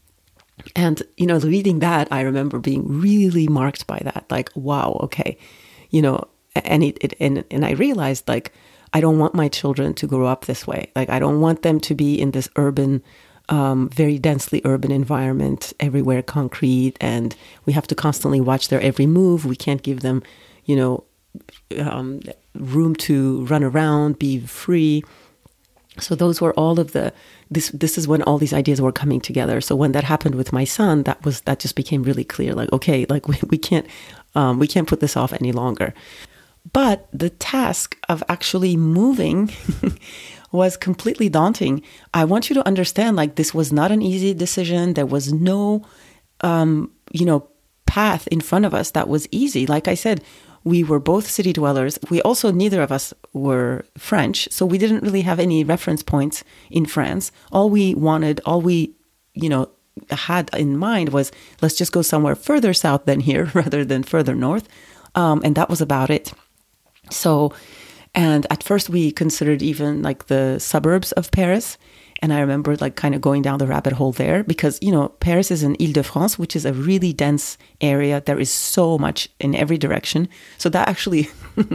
And, 0.76 1.02
you 1.18 1.26
know, 1.26 1.40
reading 1.40 1.80
that, 1.80 2.08
I 2.12 2.22
remember 2.22 2.60
being 2.60 3.02
really 3.02 3.48
marked 3.48 3.88
by 3.88 4.00
that. 4.04 4.26
Like, 4.30 4.52
wow, 4.56 5.00
okay. 5.04 5.38
You 5.90 6.02
know, 6.02 6.28
and 6.66 6.84
it, 6.84 6.98
it 7.02 7.14
and, 7.20 7.44
and 7.52 7.66
I 7.66 7.72
realized 7.72 8.28
like 8.28 8.54
I 8.94 9.02
don't 9.02 9.20
want 9.20 9.34
my 9.34 9.48
children 9.48 9.94
to 9.96 10.08
grow 10.08 10.26
up 10.26 10.46
this 10.46 10.66
way. 10.66 10.92
Like 10.96 11.10
I 11.10 11.20
don't 11.20 11.42
want 11.42 11.62
them 11.62 11.80
to 11.82 11.96
be 11.96 12.20
in 12.20 12.32
this 12.32 12.50
urban 12.56 13.04
um, 13.50 13.90
very 13.90 14.20
densely 14.20 14.62
urban 14.66 14.92
environment, 14.92 15.74
everywhere 15.80 16.22
concrete, 16.22 16.98
and 17.00 17.36
we 17.66 17.74
have 17.74 17.88
to 17.88 17.96
constantly 17.96 18.42
watch 18.42 18.68
their 18.68 18.82
every 18.82 19.06
move. 19.06 19.46
We 19.46 19.56
can't 19.56 19.82
give 19.82 20.02
them, 20.02 20.22
you 20.66 20.76
know, 20.76 21.04
um, 21.80 22.22
room 22.56 22.96
to 22.96 23.46
run 23.46 23.64
around, 23.64 24.20
be 24.20 24.40
free. 24.40 25.04
So 26.00 26.14
those 26.14 26.42
were 26.42 26.54
all 26.54 26.80
of 26.80 26.92
the 26.92 27.14
this 27.50 27.70
this 27.70 27.98
is 27.98 28.08
when 28.08 28.22
all 28.24 28.38
these 28.38 28.54
ideas 28.54 28.82
were 28.82 28.92
coming 28.92 29.22
together. 29.22 29.62
So 29.62 29.76
when 29.76 29.94
that 29.94 30.04
happened 30.04 30.36
with 30.36 30.54
my 30.54 30.64
son, 30.64 31.04
that 31.04 31.24
was 31.24 31.42
that 31.42 31.60
just 31.60 31.76
became 31.76 32.04
really 32.04 32.26
clear. 32.26 32.54
Like 32.54 32.72
okay, 32.74 33.06
like 33.10 33.28
we, 33.28 33.38
we 33.50 33.58
can't 33.58 33.88
um, 34.36 34.60
we 34.60 34.68
can't 34.68 34.88
put 34.88 35.00
this 35.00 35.16
off 35.18 35.34
any 35.34 35.52
longer. 35.52 35.94
But 36.74 37.08
the 37.14 37.30
task 37.30 37.98
of 38.10 38.24
actually 38.30 38.76
moving 38.76 39.52
was 40.52 40.78
completely 40.78 41.30
daunting. 41.30 41.82
I 42.14 42.26
want 42.26 42.50
you 42.50 42.54
to 42.56 42.68
understand, 42.68 43.16
like 43.16 43.36
this 43.36 43.54
was 43.54 43.72
not 43.72 43.92
an 43.92 44.02
easy 44.02 44.34
decision. 44.34 44.94
There 44.94 45.06
was 45.06 45.32
no, 45.32 45.86
um, 46.42 46.92
you 47.12 47.26
know, 47.26 47.48
path 47.86 48.28
in 48.28 48.42
front 48.42 48.66
of 48.66 48.74
us 48.74 48.92
that 48.92 49.08
was 49.08 49.28
easy. 49.32 49.66
Like 49.66 49.88
I 49.88 49.94
said, 49.94 50.24
we 50.64 50.84
were 50.84 51.00
both 51.00 51.30
city 51.30 51.54
dwellers. 51.54 51.98
We 52.10 52.22
also, 52.24 52.52
neither 52.52 52.82
of 52.82 52.92
us 52.92 53.14
were 53.34 53.86
French, 53.98 54.50
so 54.52 54.66
we 54.66 54.78
didn't 54.78 55.04
really 55.04 55.22
have 55.22 55.40
any 55.40 55.64
reference 55.64 56.04
points 56.04 56.44
in 56.70 56.86
France. 56.86 57.32
All 57.52 57.70
we 57.70 57.96
wanted, 57.96 58.42
all 58.46 58.62
we, 58.62 58.94
you 59.34 59.48
know, 59.48 59.70
had 60.10 60.50
in 60.54 60.78
mind 60.78 61.10
was 61.10 61.32
let's 61.62 61.76
just 61.76 61.92
go 61.92 62.02
somewhere 62.02 62.36
further 62.36 62.74
south 62.74 63.06
than 63.06 63.22
here 63.22 63.46
rather 63.54 63.86
than 63.86 64.04
further 64.04 64.36
north. 64.36 64.68
Um, 65.16 65.42
and 65.44 65.56
that 65.56 65.70
was 65.70 65.82
about 65.82 66.10
it. 66.10 66.34
So, 67.10 67.54
and 68.16 68.48
at 68.50 68.64
first 68.64 68.90
we 68.90 69.12
considered 69.12 69.62
even 69.62 70.02
like 70.02 70.28
the 70.28 70.60
suburbs 70.60 71.12
of 71.14 71.32
Paris. 71.32 71.78
And 72.20 72.34
I 72.34 72.40
remember 72.40 72.76
like 72.78 72.96
kind 72.96 73.14
of 73.14 73.22
going 73.22 73.44
down 73.44 73.60
the 73.60 73.68
rabbit 73.68 73.94
hole 73.94 74.12
there 74.12 74.44
because, 74.44 74.80
you 74.82 74.92
know, 74.92 75.10
Paris 75.20 75.52
is 75.52 75.62
in 75.62 75.78
Ile 75.80 75.92
de 75.92 76.02
France, 76.02 76.40
which 76.40 76.56
is 76.56 76.66
a 76.66 76.74
really 76.74 77.14
dense 77.14 77.60
area. 77.80 78.24
There 78.26 78.40
is 78.40 78.52
so 78.52 78.98
much 78.98 79.30
in 79.40 79.54
every 79.54 79.78
direction. 79.78 80.28
So 80.58 80.70
that 80.70 80.88
actually 80.88 81.30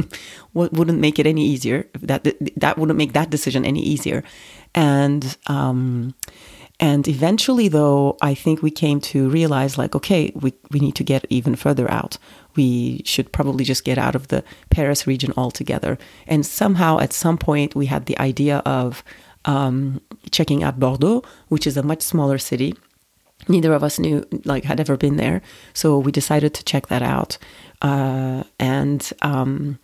wouldn't 0.52 0.98
make 0.98 1.20
it 1.20 1.26
any 1.26 1.46
easier. 1.46 1.86
That, 2.00 2.26
that 2.56 2.76
wouldn't 2.76 2.98
make 2.98 3.12
that 3.12 3.30
decision 3.30 3.64
any 3.64 3.82
easier. 3.82 4.24
And, 4.74 5.36
um, 5.46 6.14
and 6.80 7.06
eventually, 7.06 7.68
though, 7.68 8.16
I 8.20 8.34
think 8.34 8.60
we 8.60 8.72
came 8.72 9.00
to 9.12 9.28
realize 9.28 9.78
like, 9.78 9.94
okay, 9.94 10.32
we, 10.34 10.52
we 10.72 10.80
need 10.80 10.96
to 10.96 11.04
get 11.04 11.24
even 11.30 11.54
further 11.54 11.88
out. 11.88 12.18
We 12.54 13.02
should 13.04 13.32
probably 13.32 13.64
just 13.64 13.84
get 13.84 13.98
out 13.98 14.14
of 14.14 14.28
the 14.28 14.44
Paris 14.70 15.06
region 15.06 15.32
altogether. 15.36 15.98
And 16.26 16.44
somehow, 16.44 16.98
at 16.98 17.12
some 17.12 17.38
point, 17.38 17.74
we 17.74 17.86
had 17.86 18.06
the 18.06 18.18
idea 18.18 18.58
of 18.58 19.02
um, 19.44 20.00
checking 20.30 20.62
out 20.62 20.78
Bordeaux, 20.78 21.22
which 21.48 21.66
is 21.66 21.76
a 21.76 21.82
much 21.82 22.02
smaller 22.02 22.38
city. 22.38 22.74
Neither 23.48 23.72
of 23.72 23.82
us 23.82 23.98
knew, 23.98 24.24
like, 24.44 24.64
had 24.64 24.78
ever 24.78 24.96
been 24.96 25.16
there, 25.16 25.42
so 25.74 25.98
we 25.98 26.12
decided 26.12 26.54
to 26.54 26.64
check 26.64 26.86
that 26.86 27.02
out. 27.02 27.38
Uh, 27.80 28.44
and 28.60 29.12
um, 29.20 29.80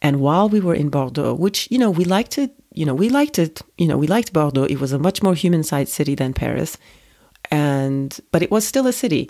and 0.00 0.20
while 0.20 0.48
we 0.48 0.60
were 0.60 0.74
in 0.74 0.90
Bordeaux, 0.90 1.34
which 1.34 1.68
you 1.72 1.78
know 1.78 1.90
we 1.90 2.04
liked 2.04 2.38
it, 2.38 2.54
you 2.72 2.86
know 2.86 2.94
we 2.94 3.08
liked 3.08 3.38
it, 3.38 3.62
you 3.76 3.88
know 3.88 3.98
we 3.98 4.06
liked 4.06 4.32
Bordeaux. 4.32 4.64
It 4.64 4.80
was 4.80 4.92
a 4.92 4.98
much 4.98 5.22
more 5.22 5.34
human-sized 5.34 5.92
city 5.92 6.14
than 6.14 6.32
Paris, 6.32 6.78
and 7.50 8.18
but 8.30 8.42
it 8.42 8.50
was 8.50 8.64
still 8.64 8.86
a 8.86 8.92
city. 8.92 9.28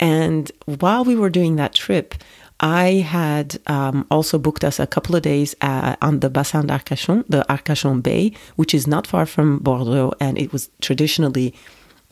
And 0.00 0.50
while 0.64 1.04
we 1.04 1.14
were 1.14 1.30
doing 1.30 1.56
that 1.56 1.74
trip, 1.74 2.14
I 2.60 3.06
had 3.06 3.58
um, 3.66 4.06
also 4.10 4.38
booked 4.38 4.64
us 4.64 4.78
a 4.78 4.86
couple 4.86 5.14
of 5.14 5.22
days 5.22 5.54
uh, 5.60 5.96
on 6.02 6.20
the 6.20 6.28
Bassin 6.28 6.66
d'Arcachon, 6.66 7.24
the 7.28 7.44
Arcachon 7.48 8.02
Bay, 8.02 8.32
which 8.56 8.74
is 8.74 8.86
not 8.86 9.06
far 9.06 9.24
from 9.24 9.58
Bordeaux, 9.58 10.12
and 10.20 10.38
it 10.38 10.52
was 10.52 10.70
traditionally 10.80 11.54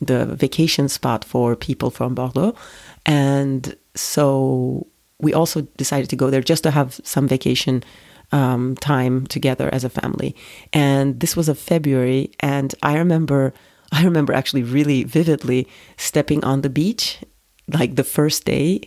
the 0.00 0.26
vacation 0.26 0.88
spot 0.88 1.24
for 1.24 1.56
people 1.56 1.90
from 1.90 2.14
Bordeaux. 2.14 2.54
And 3.04 3.76
so 3.94 4.86
we 5.18 5.34
also 5.34 5.62
decided 5.76 6.08
to 6.10 6.16
go 6.16 6.30
there 6.30 6.40
just 6.40 6.62
to 6.62 6.70
have 6.70 7.00
some 7.04 7.28
vacation 7.28 7.82
um, 8.32 8.76
time 8.76 9.26
together 9.26 9.68
as 9.72 9.84
a 9.84 9.90
family. 9.90 10.36
And 10.72 11.20
this 11.20 11.36
was 11.36 11.48
a 11.48 11.54
February, 11.54 12.30
and 12.40 12.74
I 12.82 12.96
remember, 12.96 13.52
I 13.92 14.04
remember 14.04 14.32
actually 14.32 14.62
really 14.62 15.04
vividly 15.04 15.68
stepping 15.96 16.44
on 16.44 16.62
the 16.62 16.70
beach, 16.70 17.18
like 17.68 17.96
the 17.96 18.04
first 18.04 18.44
day 18.44 18.80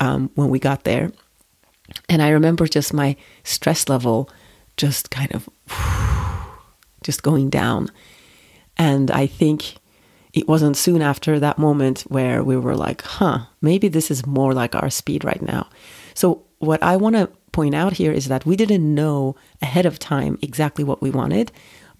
um, 0.00 0.30
when 0.34 0.48
we 0.48 0.58
got 0.58 0.84
there. 0.84 1.10
And 2.08 2.22
I 2.22 2.30
remember 2.30 2.66
just 2.66 2.92
my 2.92 3.16
stress 3.44 3.88
level 3.88 4.30
just 4.76 5.10
kind 5.10 5.32
of 5.34 5.48
just 7.02 7.22
going 7.22 7.50
down. 7.50 7.88
And 8.76 9.10
I 9.10 9.26
think 9.26 9.76
it 10.32 10.48
wasn't 10.48 10.76
soon 10.76 11.02
after 11.02 11.38
that 11.38 11.58
moment 11.58 12.00
where 12.02 12.42
we 12.42 12.56
were 12.56 12.76
like, 12.76 13.02
huh, 13.02 13.40
maybe 13.60 13.88
this 13.88 14.10
is 14.10 14.26
more 14.26 14.54
like 14.54 14.74
our 14.74 14.90
speed 14.90 15.24
right 15.24 15.42
now. 15.42 15.68
So, 16.14 16.44
what 16.58 16.82
I 16.82 16.96
want 16.96 17.16
to 17.16 17.26
point 17.52 17.74
out 17.74 17.94
here 17.94 18.12
is 18.12 18.28
that 18.28 18.46
we 18.46 18.54
didn't 18.54 18.94
know 18.94 19.34
ahead 19.62 19.86
of 19.86 19.98
time 19.98 20.38
exactly 20.42 20.84
what 20.84 21.02
we 21.02 21.10
wanted, 21.10 21.50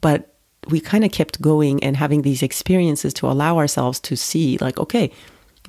but 0.00 0.37
we 0.69 0.81
kind 0.81 1.05
of 1.05 1.12
kept 1.12 1.41
going 1.41 1.83
and 1.83 1.97
having 1.97 2.23
these 2.23 2.43
experiences 2.43 3.15
to 3.15 3.27
allow 3.27 3.57
ourselves 3.57 3.99
to 4.00 4.17
see, 4.17 4.59
like, 4.59 4.79
okay, 4.79 5.11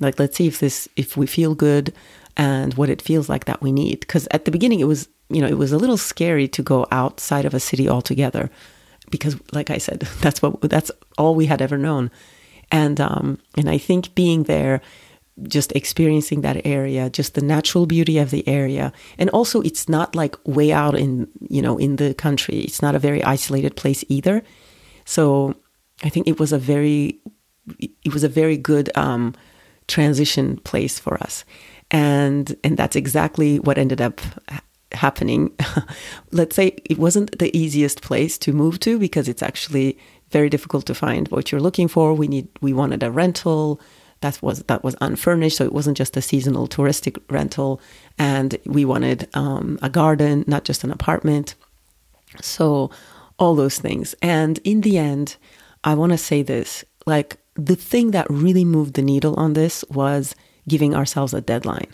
like 0.00 0.18
let's 0.18 0.36
see 0.36 0.46
if 0.46 0.58
this, 0.58 0.88
if 0.96 1.16
we 1.16 1.26
feel 1.26 1.54
good 1.54 1.92
and 2.36 2.74
what 2.74 2.90
it 2.90 3.02
feels 3.02 3.28
like 3.28 3.44
that 3.44 3.62
we 3.62 3.72
need. 3.72 4.00
Because 4.00 4.26
at 4.30 4.44
the 4.44 4.50
beginning, 4.50 4.80
it 4.80 4.88
was, 4.88 5.08
you 5.28 5.40
know, 5.40 5.48
it 5.48 5.58
was 5.58 5.72
a 5.72 5.78
little 5.78 5.96
scary 5.96 6.48
to 6.48 6.62
go 6.62 6.86
outside 6.90 7.44
of 7.44 7.54
a 7.54 7.60
city 7.60 7.88
altogether 7.88 8.50
because 9.12 9.36
like 9.52 9.70
I 9.70 9.78
said, 9.78 10.00
that's 10.20 10.42
what 10.42 10.60
that's 10.62 10.90
all 11.16 11.36
we 11.36 11.46
had 11.46 11.62
ever 11.62 11.78
known. 11.78 12.10
And 12.72 13.00
um, 13.00 13.38
and 13.56 13.70
I 13.70 13.78
think 13.78 14.14
being 14.16 14.44
there, 14.44 14.80
just 15.42 15.72
experiencing 15.72 16.40
that 16.40 16.66
area, 16.66 17.10
just 17.10 17.34
the 17.34 17.42
natural 17.42 17.86
beauty 17.86 18.18
of 18.18 18.30
the 18.30 18.46
area, 18.48 18.92
and 19.18 19.30
also 19.30 19.60
it's 19.60 19.88
not 19.88 20.16
like 20.16 20.36
way 20.44 20.72
out 20.72 20.96
in 20.96 21.28
you 21.48 21.62
know 21.62 21.78
in 21.78 21.96
the 21.96 22.14
country. 22.14 22.60
It's 22.60 22.82
not 22.82 22.96
a 22.96 22.98
very 22.98 23.22
isolated 23.22 23.76
place 23.76 24.04
either. 24.08 24.42
So 25.04 25.54
I 26.02 26.08
think 26.08 26.26
it 26.26 26.40
was 26.40 26.52
a 26.52 26.58
very 26.58 27.20
it 27.78 28.12
was 28.12 28.24
a 28.24 28.28
very 28.28 28.56
good 28.56 28.90
um, 28.96 29.34
transition 29.92 30.56
place 30.58 30.98
for 30.98 31.14
us, 31.22 31.44
and 31.90 32.56
and 32.64 32.76
that's 32.76 32.96
exactly 32.96 33.58
what 33.60 33.78
ended 33.78 34.00
up 34.00 34.20
happening. 34.92 35.52
Let's 36.32 36.56
say 36.56 36.76
it 36.84 36.98
wasn't 36.98 37.38
the 37.38 37.56
easiest 37.56 38.02
place 38.02 38.38
to 38.38 38.52
move 38.52 38.80
to 38.80 38.98
because 38.98 39.28
it's 39.28 39.42
actually 39.42 39.98
very 40.30 40.48
difficult 40.48 40.86
to 40.86 40.94
find 40.94 41.28
what 41.28 41.52
you're 41.52 41.60
looking 41.60 41.88
for. 41.88 42.14
We 42.14 42.28
need 42.28 42.48
we 42.60 42.72
wanted 42.72 43.02
a 43.02 43.10
rental 43.10 43.80
that 44.22 44.40
was 44.40 44.60
that 44.64 44.82
was 44.82 44.96
unfurnished, 45.00 45.58
so 45.58 45.64
it 45.64 45.74
wasn't 45.74 45.98
just 45.98 46.16
a 46.16 46.22
seasonal 46.22 46.66
touristic 46.66 47.20
rental, 47.30 47.80
and 48.18 48.56
we 48.64 48.84
wanted 48.84 49.28
um, 49.34 49.78
a 49.82 49.90
garden, 49.90 50.44
not 50.46 50.64
just 50.64 50.84
an 50.84 50.90
apartment. 50.90 51.54
So 52.40 52.90
all 53.38 53.54
those 53.54 53.78
things, 53.78 54.14
and 54.22 54.58
in 54.64 54.80
the 54.80 54.96
end, 54.96 55.36
I 55.84 55.94
want 55.94 56.12
to 56.12 56.18
say 56.18 56.42
this: 56.42 56.84
like 57.04 57.36
the 57.54 57.76
thing 57.76 58.12
that 58.12 58.30
really 58.30 58.64
moved 58.64 58.94
the 58.94 59.02
needle 59.02 59.34
on 59.36 59.52
this 59.52 59.84
was 59.90 60.34
giving 60.68 60.94
ourselves 60.94 61.34
a 61.34 61.40
deadline. 61.40 61.88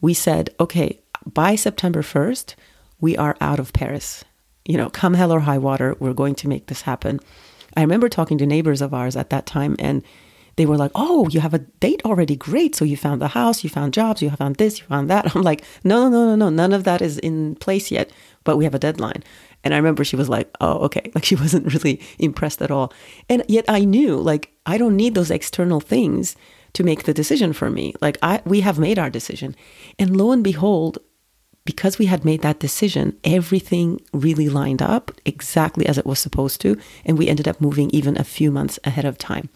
We 0.00 0.14
said, 0.14 0.50
okay, 0.58 1.00
by 1.24 1.54
September 1.54 2.02
1st, 2.02 2.54
we 3.00 3.16
are 3.16 3.36
out 3.40 3.58
of 3.58 3.72
Paris. 3.72 4.24
You 4.64 4.76
know, 4.76 4.90
come 4.90 5.14
hell 5.14 5.32
or 5.32 5.40
high 5.40 5.58
water, 5.58 5.96
we're 5.98 6.14
going 6.14 6.34
to 6.36 6.48
make 6.48 6.66
this 6.66 6.82
happen. 6.82 7.20
I 7.76 7.80
remember 7.80 8.08
talking 8.08 8.38
to 8.38 8.46
neighbors 8.46 8.80
of 8.80 8.94
ours 8.94 9.16
at 9.16 9.30
that 9.30 9.46
time, 9.46 9.76
and 9.78 10.02
they 10.56 10.66
were 10.66 10.76
like, 10.76 10.92
Oh, 10.94 11.28
you 11.28 11.40
have 11.40 11.54
a 11.54 11.58
date 11.58 12.02
already. 12.04 12.36
Great. 12.36 12.74
So 12.74 12.84
you 12.84 12.96
found 12.96 13.20
the 13.20 13.28
house, 13.28 13.64
you 13.64 13.70
found 13.70 13.92
jobs, 13.92 14.22
you 14.22 14.30
found 14.30 14.56
this, 14.56 14.78
you 14.78 14.86
found 14.86 15.10
that. 15.10 15.34
I'm 15.36 15.42
like, 15.42 15.64
No, 15.82 16.08
no, 16.08 16.10
no, 16.10 16.36
no, 16.36 16.36
no. 16.36 16.50
none 16.50 16.72
of 16.72 16.84
that 16.84 17.02
is 17.02 17.18
in 17.18 17.56
place 17.56 17.90
yet, 17.90 18.10
but 18.44 18.56
we 18.56 18.64
have 18.64 18.74
a 18.74 18.78
deadline. 18.78 19.22
And 19.64 19.74
I 19.74 19.78
remember 19.78 20.04
she 20.04 20.16
was 20.16 20.28
like, 20.28 20.48
Oh, 20.60 20.78
okay. 20.84 21.10
Like 21.14 21.24
she 21.24 21.34
wasn't 21.44 21.72
really 21.72 22.00
impressed 22.18 22.62
at 22.62 22.70
all. 22.70 22.92
And 23.28 23.42
yet 23.48 23.64
I 23.68 23.84
knew, 23.84 24.16
like, 24.16 24.52
I 24.66 24.78
don't 24.78 24.96
need 24.96 25.14
those 25.14 25.30
external 25.30 25.80
things 25.80 26.36
to 26.74 26.84
make 26.84 27.04
the 27.04 27.14
decision 27.14 27.52
for 27.52 27.70
me. 27.70 27.94
Like 28.00 28.18
I 28.22 28.42
we 28.44 28.60
have 28.60 28.78
made 28.78 28.98
our 28.98 29.10
decision. 29.10 29.56
And 29.98 30.16
lo 30.16 30.30
and 30.32 30.44
behold, 30.44 30.98
because 31.64 31.98
we 31.98 32.06
had 32.06 32.24
made 32.24 32.42
that 32.42 32.60
decision, 32.60 33.18
everything 33.24 34.00
really 34.12 34.48
lined 34.48 34.82
up 34.82 35.10
exactly 35.24 35.86
as 35.86 35.96
it 35.96 36.04
was 36.04 36.18
supposed 36.18 36.60
to, 36.60 36.76
and 37.06 37.16
we 37.16 37.28
ended 37.28 37.48
up 37.48 37.60
moving 37.60 37.90
even 37.90 38.18
a 38.18 38.24
few 38.24 38.50
months 38.50 38.78
ahead 38.84 39.06
of 39.06 39.16
time. 39.16 39.48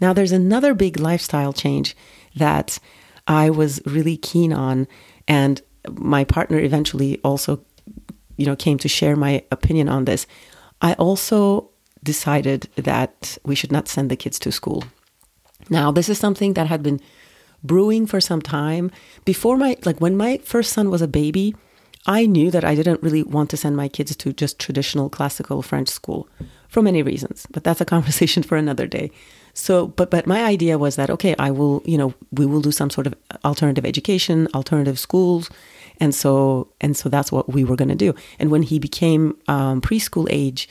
Now, 0.00 0.12
there's 0.12 0.32
another 0.32 0.74
big 0.74 0.98
lifestyle 1.00 1.52
change 1.52 1.96
that 2.36 2.78
I 3.26 3.50
was 3.50 3.80
really 3.84 4.16
keen 4.16 4.52
on, 4.52 4.86
and 5.26 5.60
my 5.90 6.24
partner 6.24 6.58
eventually 6.58 7.18
also, 7.24 7.64
you 8.40 8.46
know, 8.46 8.56
came 8.56 8.78
to 8.78 8.88
share 8.88 9.16
my 9.16 9.44
opinion 9.52 9.88
on 9.88 10.06
this. 10.06 10.26
I 10.80 10.94
also 10.94 11.68
decided 12.02 12.68
that 12.76 13.36
we 13.44 13.54
should 13.54 13.70
not 13.70 13.86
send 13.86 14.10
the 14.10 14.16
kids 14.16 14.38
to 14.40 14.50
school. 14.50 14.82
Now, 15.68 15.92
this 15.92 16.08
is 16.08 16.18
something 16.18 16.54
that 16.54 16.66
had 16.66 16.82
been 16.82 17.00
brewing 17.62 18.06
for 18.06 18.20
some 18.20 18.40
time. 18.40 18.90
Before 19.26 19.58
my, 19.58 19.76
like 19.84 20.00
when 20.00 20.16
my 20.16 20.38
first 20.38 20.72
son 20.72 20.88
was 20.88 21.02
a 21.02 21.08
baby, 21.08 21.54
I 22.06 22.24
knew 22.24 22.50
that 22.50 22.64
I 22.64 22.74
didn't 22.74 23.02
really 23.02 23.22
want 23.22 23.50
to 23.50 23.58
send 23.58 23.76
my 23.76 23.88
kids 23.88 24.16
to 24.16 24.32
just 24.32 24.58
traditional 24.58 25.10
classical 25.10 25.60
French 25.60 25.88
school 25.88 26.26
for 26.68 26.80
many 26.80 27.02
reasons, 27.02 27.46
but 27.50 27.62
that's 27.62 27.82
a 27.82 27.84
conversation 27.94 28.42
for 28.42 28.56
another 28.56 28.86
day. 28.86 29.10
So, 29.52 29.88
but 29.88 30.10
but 30.10 30.26
my 30.26 30.44
idea 30.44 30.78
was 30.78 30.96
that 30.96 31.10
okay, 31.10 31.34
I 31.38 31.50
will, 31.50 31.82
you 31.84 31.98
know, 31.98 32.14
we 32.32 32.46
will 32.46 32.62
do 32.62 32.72
some 32.72 32.88
sort 32.88 33.06
of 33.06 33.14
alternative 33.44 33.84
education, 33.84 34.48
alternative 34.54 34.98
schools, 34.98 35.50
and 36.00 36.14
so 36.14 36.68
and 36.80 36.96
so 36.96 37.08
that's 37.08 37.30
what 37.30 37.52
we 37.52 37.64
were 37.64 37.76
going 37.76 37.88
to 37.88 37.94
do. 37.94 38.14
And 38.38 38.50
when 38.50 38.62
he 38.62 38.78
became 38.78 39.36
um, 39.48 39.80
preschool 39.80 40.26
age, 40.30 40.68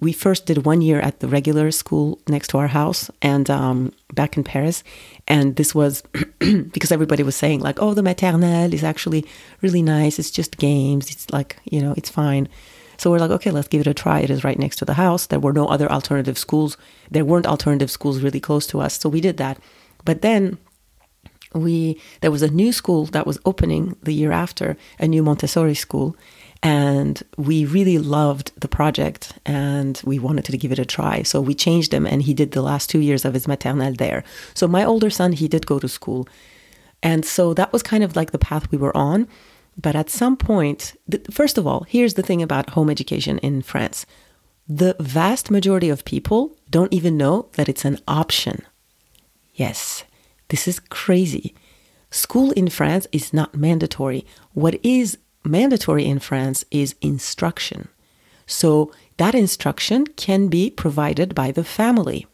we 0.00 0.12
first 0.12 0.46
did 0.46 0.64
one 0.64 0.80
year 0.80 1.00
at 1.00 1.20
the 1.20 1.28
regular 1.28 1.70
school 1.70 2.18
next 2.26 2.48
to 2.48 2.58
our 2.58 2.68
house 2.68 3.10
and 3.20 3.50
um, 3.50 3.92
back 4.14 4.36
in 4.36 4.44
Paris. 4.44 4.82
And 5.26 5.56
this 5.56 5.74
was 5.74 6.02
because 6.38 6.90
everybody 6.90 7.22
was 7.22 7.36
saying, 7.36 7.60
like, 7.60 7.80
oh, 7.80 7.92
the 7.92 8.02
maternelle 8.02 8.72
is 8.72 8.82
actually 8.82 9.26
really 9.60 9.82
nice. 9.82 10.18
It's 10.18 10.30
just 10.30 10.56
games. 10.56 11.10
It's 11.10 11.30
like, 11.30 11.58
you 11.64 11.82
know, 11.82 11.92
it's 11.98 12.08
fine. 12.08 12.48
So 12.96 13.10
we're 13.10 13.18
like, 13.18 13.30
okay, 13.30 13.50
let's 13.50 13.68
give 13.68 13.82
it 13.82 13.86
a 13.86 13.94
try. 13.94 14.20
It 14.20 14.30
is 14.30 14.42
right 14.42 14.58
next 14.58 14.76
to 14.76 14.84
the 14.84 14.94
house. 14.94 15.26
There 15.26 15.38
were 15.38 15.52
no 15.52 15.66
other 15.66 15.90
alternative 15.92 16.38
schools. 16.38 16.76
There 17.10 17.24
weren't 17.24 17.46
alternative 17.46 17.90
schools 17.90 18.20
really 18.20 18.40
close 18.40 18.66
to 18.68 18.80
us. 18.80 18.98
So 18.98 19.08
we 19.08 19.20
did 19.20 19.36
that. 19.36 19.58
But 20.04 20.22
then 20.22 20.58
we 21.54 22.00
there 22.20 22.30
was 22.30 22.42
a 22.42 22.50
new 22.50 22.72
school 22.72 23.06
that 23.06 23.26
was 23.26 23.38
opening 23.44 23.96
the 24.02 24.12
year 24.12 24.32
after, 24.32 24.76
a 24.98 25.08
new 25.08 25.22
Montessori 25.22 25.74
school 25.74 26.16
and 26.62 27.22
we 27.36 27.64
really 27.64 27.98
loved 27.98 28.52
the 28.60 28.68
project 28.68 29.38
and 29.46 30.00
we 30.04 30.18
wanted 30.18 30.44
to 30.46 30.58
give 30.58 30.72
it 30.72 30.78
a 30.78 30.84
try. 30.84 31.22
So 31.22 31.40
we 31.40 31.54
changed 31.54 31.94
him 31.94 32.06
and 32.06 32.22
he 32.22 32.34
did 32.34 32.50
the 32.50 32.62
last 32.62 32.90
two 32.90 32.98
years 32.98 33.24
of 33.24 33.34
his 33.34 33.46
maternelle 33.46 33.96
there. 33.96 34.24
So 34.54 34.66
my 34.66 34.84
older 34.84 35.10
son, 35.10 35.32
he 35.32 35.46
did 35.46 35.66
go 35.66 35.78
to 35.78 35.88
school. 35.88 36.26
And 37.02 37.24
so 37.24 37.54
that 37.54 37.72
was 37.72 37.82
kind 37.82 38.02
of 38.02 38.16
like 38.16 38.32
the 38.32 38.38
path 38.38 38.70
we 38.72 38.78
were 38.78 38.96
on. 38.96 39.28
But 39.80 39.94
at 39.94 40.10
some 40.10 40.36
point, 40.36 40.96
first 41.30 41.58
of 41.58 41.66
all, 41.66 41.84
here's 41.88 42.14
the 42.14 42.24
thing 42.24 42.42
about 42.42 42.70
home 42.70 42.90
education 42.90 43.38
in 43.38 43.62
France 43.62 44.06
the 44.70 44.94
vast 45.00 45.50
majority 45.50 45.88
of 45.88 46.04
people 46.04 46.54
don't 46.68 46.92
even 46.92 47.16
know 47.16 47.48
that 47.52 47.70
it's 47.70 47.86
an 47.86 47.98
option. 48.06 48.60
Yes, 49.54 50.04
this 50.48 50.66
is 50.66 50.80
crazy. 50.80 51.54
School 52.10 52.52
in 52.52 52.68
France 52.68 53.06
is 53.12 53.32
not 53.32 53.54
mandatory. 53.54 54.24
What 54.52 54.78
is 54.82 55.18
mandatory 55.44 56.06
in 56.06 56.18
France 56.18 56.64
is 56.70 56.94
instruction. 57.00 57.88
So 58.46 58.92
that 59.18 59.34
instruction 59.34 60.06
can 60.06 60.48
be 60.48 60.70
provided 60.70 61.34
by 61.34 61.52
the 61.52 61.64
family. 61.64 62.26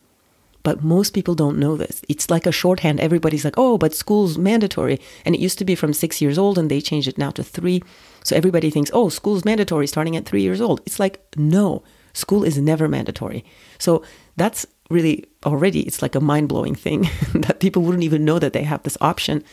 But 0.62 0.82
most 0.82 1.12
people 1.12 1.34
don't 1.34 1.58
know 1.58 1.76
this. 1.76 2.02
It's 2.08 2.30
like 2.30 2.46
a 2.46 2.52
shorthand. 2.52 2.98
Everybody's 2.98 3.44
like, 3.44 3.58
oh, 3.58 3.76
but 3.76 3.94
school's 3.94 4.38
mandatory. 4.38 4.98
And 5.24 5.34
it 5.34 5.40
used 5.40 5.58
to 5.58 5.64
be 5.64 5.74
from 5.74 5.92
six 5.92 6.22
years 6.22 6.38
old 6.38 6.56
and 6.56 6.70
they 6.70 6.80
changed 6.80 7.08
it 7.08 7.18
now 7.18 7.30
to 7.32 7.44
three. 7.44 7.82
So 8.22 8.34
everybody 8.34 8.70
thinks, 8.70 8.90
oh, 8.94 9.10
school's 9.10 9.44
mandatory 9.44 9.86
starting 9.86 10.16
at 10.16 10.24
three 10.24 10.40
years 10.40 10.62
old. 10.62 10.80
It's 10.86 10.98
like, 10.98 11.22
no, 11.36 11.82
school 12.14 12.44
is 12.44 12.56
never 12.56 12.88
mandatory. 12.88 13.44
So 13.78 14.02
that's 14.36 14.66
really 14.90 15.24
already, 15.44 15.80
it's 15.80 16.02
like 16.02 16.14
a 16.14 16.20
mind 16.20 16.48
blowing 16.48 16.74
thing 16.74 17.08
that 17.34 17.60
people 17.60 17.82
wouldn't 17.82 18.04
even 18.04 18.24
know 18.24 18.38
that 18.38 18.52
they 18.52 18.62
have 18.62 18.82
this 18.82 18.98
option 19.00 19.44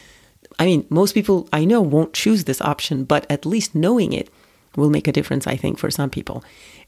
I 0.60 0.65
mean, 0.65 0.86
most 0.89 1.13
people 1.13 1.48
I 1.54 1.65
know 1.65 1.82
won't 1.82 2.13
choose 2.13 2.44
this 2.44 2.62
option, 2.62 3.04
but 3.04 3.26
at 3.30 3.46
least 3.46 3.76
knowing 3.76 4.13
it 4.13 4.30
will 4.76 4.89
make 4.89 5.08
a 5.08 5.12
difference, 5.12 5.48
I 5.48 5.56
think, 5.56 5.78
for 5.78 5.91
some 5.91 6.10
people. 6.10 6.44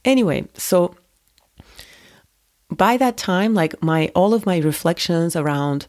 Anyway, 0.06 0.48
so 0.56 0.96
by 2.70 2.98
that 2.98 3.18
time, 3.18 3.54
like 3.54 3.82
my 3.82 4.12
all 4.16 4.34
of 4.34 4.46
my 4.46 4.58
reflections 4.58 5.36
around, 5.36 5.88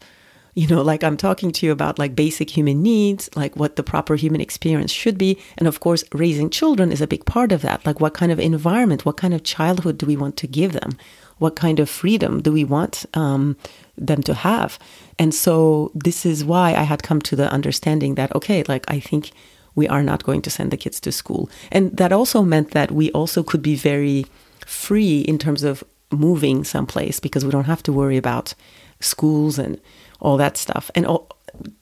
you 0.54 0.66
know, 0.66 0.82
like 0.82 1.02
I'm 1.02 1.16
talking 1.16 1.50
to 1.52 1.66
you 1.66 1.72
about 1.72 1.98
like 1.98 2.14
basic 2.14 2.50
human 2.50 2.82
needs, 2.82 3.28
like 3.34 3.56
what 3.56 3.76
the 3.76 3.82
proper 3.82 4.14
human 4.14 4.40
experience 4.40 4.92
should 4.92 5.18
be. 5.18 5.38
And 5.58 5.66
of 5.66 5.80
course, 5.80 6.04
raising 6.12 6.50
children 6.50 6.92
is 6.92 7.00
a 7.00 7.06
big 7.06 7.24
part 7.24 7.52
of 7.52 7.62
that. 7.62 7.84
Like 7.84 8.00
what 8.00 8.14
kind 8.14 8.30
of 8.30 8.38
environment, 8.38 9.04
what 9.04 9.16
kind 9.16 9.34
of 9.34 9.42
childhood 9.42 9.98
do 9.98 10.06
we 10.06 10.16
want 10.16 10.36
to 10.38 10.46
give 10.46 10.72
them? 10.72 10.96
What 11.38 11.56
kind 11.56 11.80
of 11.80 11.90
freedom 11.90 12.42
do 12.42 12.52
we 12.52 12.64
want 12.64 13.04
um, 13.14 13.56
them 13.96 14.22
to 14.22 14.34
have? 14.34 14.78
And 15.18 15.34
so 15.34 15.90
this 15.94 16.24
is 16.24 16.44
why 16.44 16.74
I 16.74 16.82
had 16.82 17.02
come 17.02 17.20
to 17.22 17.36
the 17.36 17.50
understanding 17.50 18.14
that, 18.14 18.34
okay, 18.34 18.62
like 18.68 18.84
I 18.88 19.00
think 19.00 19.32
we 19.74 19.88
are 19.88 20.02
not 20.02 20.24
going 20.24 20.42
to 20.42 20.50
send 20.50 20.70
the 20.70 20.76
kids 20.76 21.00
to 21.00 21.12
school. 21.12 21.50
And 21.72 21.96
that 21.96 22.12
also 22.12 22.42
meant 22.42 22.70
that 22.70 22.92
we 22.92 23.10
also 23.12 23.42
could 23.42 23.62
be 23.62 23.74
very 23.74 24.26
free 24.66 25.20
in 25.20 25.38
terms 25.38 25.62
of 25.62 25.82
moving 26.10 26.64
someplace 26.64 27.20
because 27.20 27.44
we 27.44 27.50
don't 27.50 27.64
have 27.64 27.82
to 27.82 27.92
worry 27.92 28.16
about 28.16 28.54
schools 29.00 29.58
and 29.58 29.80
all 30.20 30.36
that 30.36 30.56
stuff. 30.56 30.90
And 30.94 31.06
all, 31.06 31.28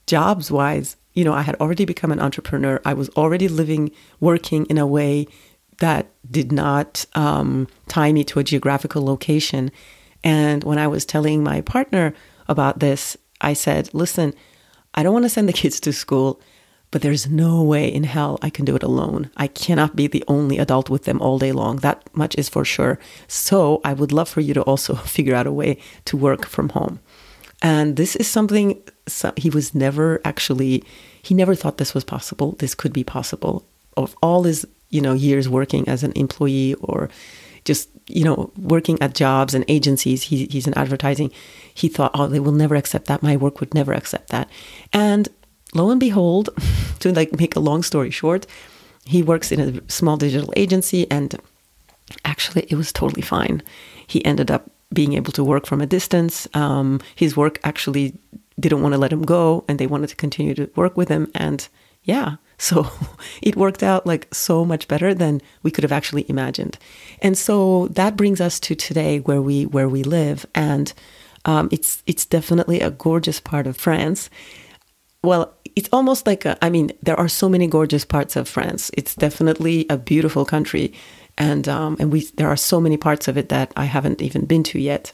jobs 0.07 0.51
wise, 0.51 0.97
you 1.15 1.25
know, 1.25 1.35
I 1.35 1.43
had 1.43 1.57
already 1.57 1.85
become 1.85 2.13
an 2.13 2.21
entrepreneur. 2.21 2.81
I 2.85 2.95
was 2.95 3.09
already 3.11 3.49
living, 3.49 3.91
working 4.21 4.65
in 4.67 4.79
a 4.79 4.87
way 4.87 5.27
that 5.79 6.09
did 6.31 6.53
not 6.53 7.05
um, 7.15 7.69
tie 7.89 8.13
me 8.13 8.25
to 8.25 8.39
a 8.39 8.45
geographical 8.45 9.05
location. 9.05 9.71
And 10.25 10.65
when 10.65 10.79
I 10.79 10.87
was 10.87 11.05
telling 11.05 11.43
my 11.43 11.61
partner 11.61 12.15
about 12.49 12.79
this, 12.81 13.17
I 13.41 13.55
said, 13.55 13.91
listen, 13.93 14.35
I 14.95 15.03
don't 15.03 15.13
want 15.13 15.25
to 15.25 15.31
send 15.31 15.49
the 15.49 15.53
kids 15.53 15.81
to 15.81 15.93
school, 15.93 16.41
but 16.91 17.03
there's 17.03 17.29
no 17.29 17.63
way 17.63 17.93
in 17.93 18.05
hell 18.05 18.39
I 18.43 18.51
can 18.51 18.65
do 18.65 18.77
it 18.77 18.83
alone. 18.83 19.31
I 19.37 19.47
cannot 19.47 19.97
be 19.97 20.07
the 20.07 20.25
only 20.29 20.59
adult 20.59 20.91
with 20.91 21.05
them 21.05 21.21
all 21.21 21.39
day 21.39 21.53
long. 21.53 21.77
That 21.77 22.09
much 22.15 22.37
is 22.37 22.49
for 22.49 22.65
sure. 22.65 22.99
So 23.27 23.81
I 23.85 23.95
would 23.95 24.13
love 24.13 24.29
for 24.29 24.41
you 24.41 24.55
to 24.55 24.63
also 24.63 24.95
figure 25.17 25.35
out 25.35 25.47
a 25.47 25.53
way 25.53 25.79
to 26.05 26.17
work 26.17 26.47
from 26.47 26.69
home. 26.71 27.01
And 27.63 27.97
this 27.97 28.17
is 28.17 28.29
something 28.29 28.83
so 29.07 29.33
he 29.37 29.51
was 29.51 29.75
never 29.75 30.21
actually, 30.25 30.85
he 31.23 31.35
never 31.35 31.55
thought 31.55 31.79
this 31.79 31.95
was 31.95 32.05
possible. 32.05 32.53
This 32.59 32.75
could 32.75 32.93
be 32.93 33.05
possible. 33.05 33.65
Of 33.97 34.17
all 34.23 34.45
his, 34.45 34.67
you 34.93 35.01
know, 35.01 35.15
years 35.15 35.49
working 35.49 35.89
as 35.89 36.05
an 36.05 36.13
employee 36.15 36.75
or 36.75 37.09
just 37.65 37.89
you 38.07 38.25
know 38.25 38.53
working 38.57 39.01
at 39.01 39.15
jobs 39.15 39.55
and 39.55 39.65
agencies 39.69 40.25
he, 40.25 40.47
he's 40.47 40.67
in 40.67 40.75
advertising 40.75 41.31
he 41.73 41.87
thought 41.89 42.11
oh 42.15 42.27
they 42.27 42.41
will 42.41 42.53
never 42.53 42.75
accept 42.75 43.07
that. 43.07 43.23
My 43.23 43.37
work 43.37 43.61
would 43.61 43.75
never 43.75 43.93
accept 43.93 44.29
that. 44.31 44.49
And 44.93 45.29
lo 45.75 45.91
and 45.91 46.01
behold 46.01 46.51
to 47.01 47.13
like 47.13 47.39
make 47.39 47.57
a 47.57 47.61
long 47.61 47.83
story 47.83 48.11
short 48.11 48.47
he 49.05 49.23
works 49.23 49.51
in 49.51 49.61
a 49.61 49.91
small 49.91 50.17
digital 50.17 50.53
agency 50.57 51.11
and 51.11 51.35
actually 52.25 52.67
it 52.69 52.75
was 52.75 52.93
totally 52.93 53.23
fine. 53.23 53.63
He 54.07 54.25
ended 54.25 54.51
up 54.51 54.71
being 54.93 55.15
able 55.15 55.33
to 55.33 55.43
work 55.43 55.67
from 55.67 55.81
a 55.81 55.87
distance. 55.87 56.47
Um, 56.55 57.01
his 57.15 57.37
work 57.37 57.59
actually 57.65 58.15
didn't 58.61 58.83
want 58.83 58.93
to 58.93 58.99
let 58.99 59.13
him 59.13 59.23
go 59.23 59.65
and 59.69 59.79
they 59.79 59.87
wanted 59.87 60.09
to 60.11 60.17
continue 60.17 60.55
to 60.55 60.71
work 60.77 60.97
with 60.97 61.09
him 61.09 61.31
and 61.35 61.69
yeah 62.05 62.37
so 62.63 62.89
it 63.43 63.57
worked 63.57 63.83
out 63.83 64.07
like 64.07 64.33
so 64.33 64.65
much 64.65 64.87
better 64.87 65.13
than 65.13 65.41
we 65.63 65.71
could 65.71 65.85
have 65.85 65.93
actually 65.93 66.25
imagined. 66.29 66.79
And 67.21 67.37
so 67.37 67.89
that 67.89 68.17
brings 68.17 68.41
us 68.41 68.61
to 68.61 68.75
today 68.75 69.19
where 69.19 69.43
we 69.43 69.67
where 69.67 69.89
we 69.89 70.05
live. 70.05 70.47
And 70.55 70.93
um, 71.45 71.69
it's 71.73 72.03
it's 72.07 72.25
definitely 72.25 72.81
a 72.81 72.91
gorgeous 72.91 73.41
part 73.41 73.67
of 73.67 73.77
france. 73.77 74.31
Well 75.23 75.55
it's 75.75 75.89
almost 75.93 76.27
like 76.27 76.45
a, 76.45 76.57
I 76.65 76.71
mean 76.71 76.93
there 77.03 77.19
are 77.19 77.29
so 77.29 77.49
many 77.49 77.67
gorgeous 77.67 78.05
parts 78.05 78.37
of 78.37 78.49
france. 78.49 78.91
It's 78.95 79.17
definitely 79.17 79.87
a 79.91 79.97
beautiful 79.97 80.45
country. 80.45 80.93
And 81.37 81.67
um, 81.69 81.97
and 81.99 82.13
we 82.13 82.27
there 82.37 82.49
are 82.49 82.57
so 82.57 82.81
many 82.81 82.97
parts 82.97 83.27
of 83.27 83.37
it 83.37 83.49
that 83.49 83.73
i 83.75 83.87
haven't 83.87 84.23
even 84.23 84.45
been 84.45 84.63
to 84.65 84.79
yet. 84.79 85.11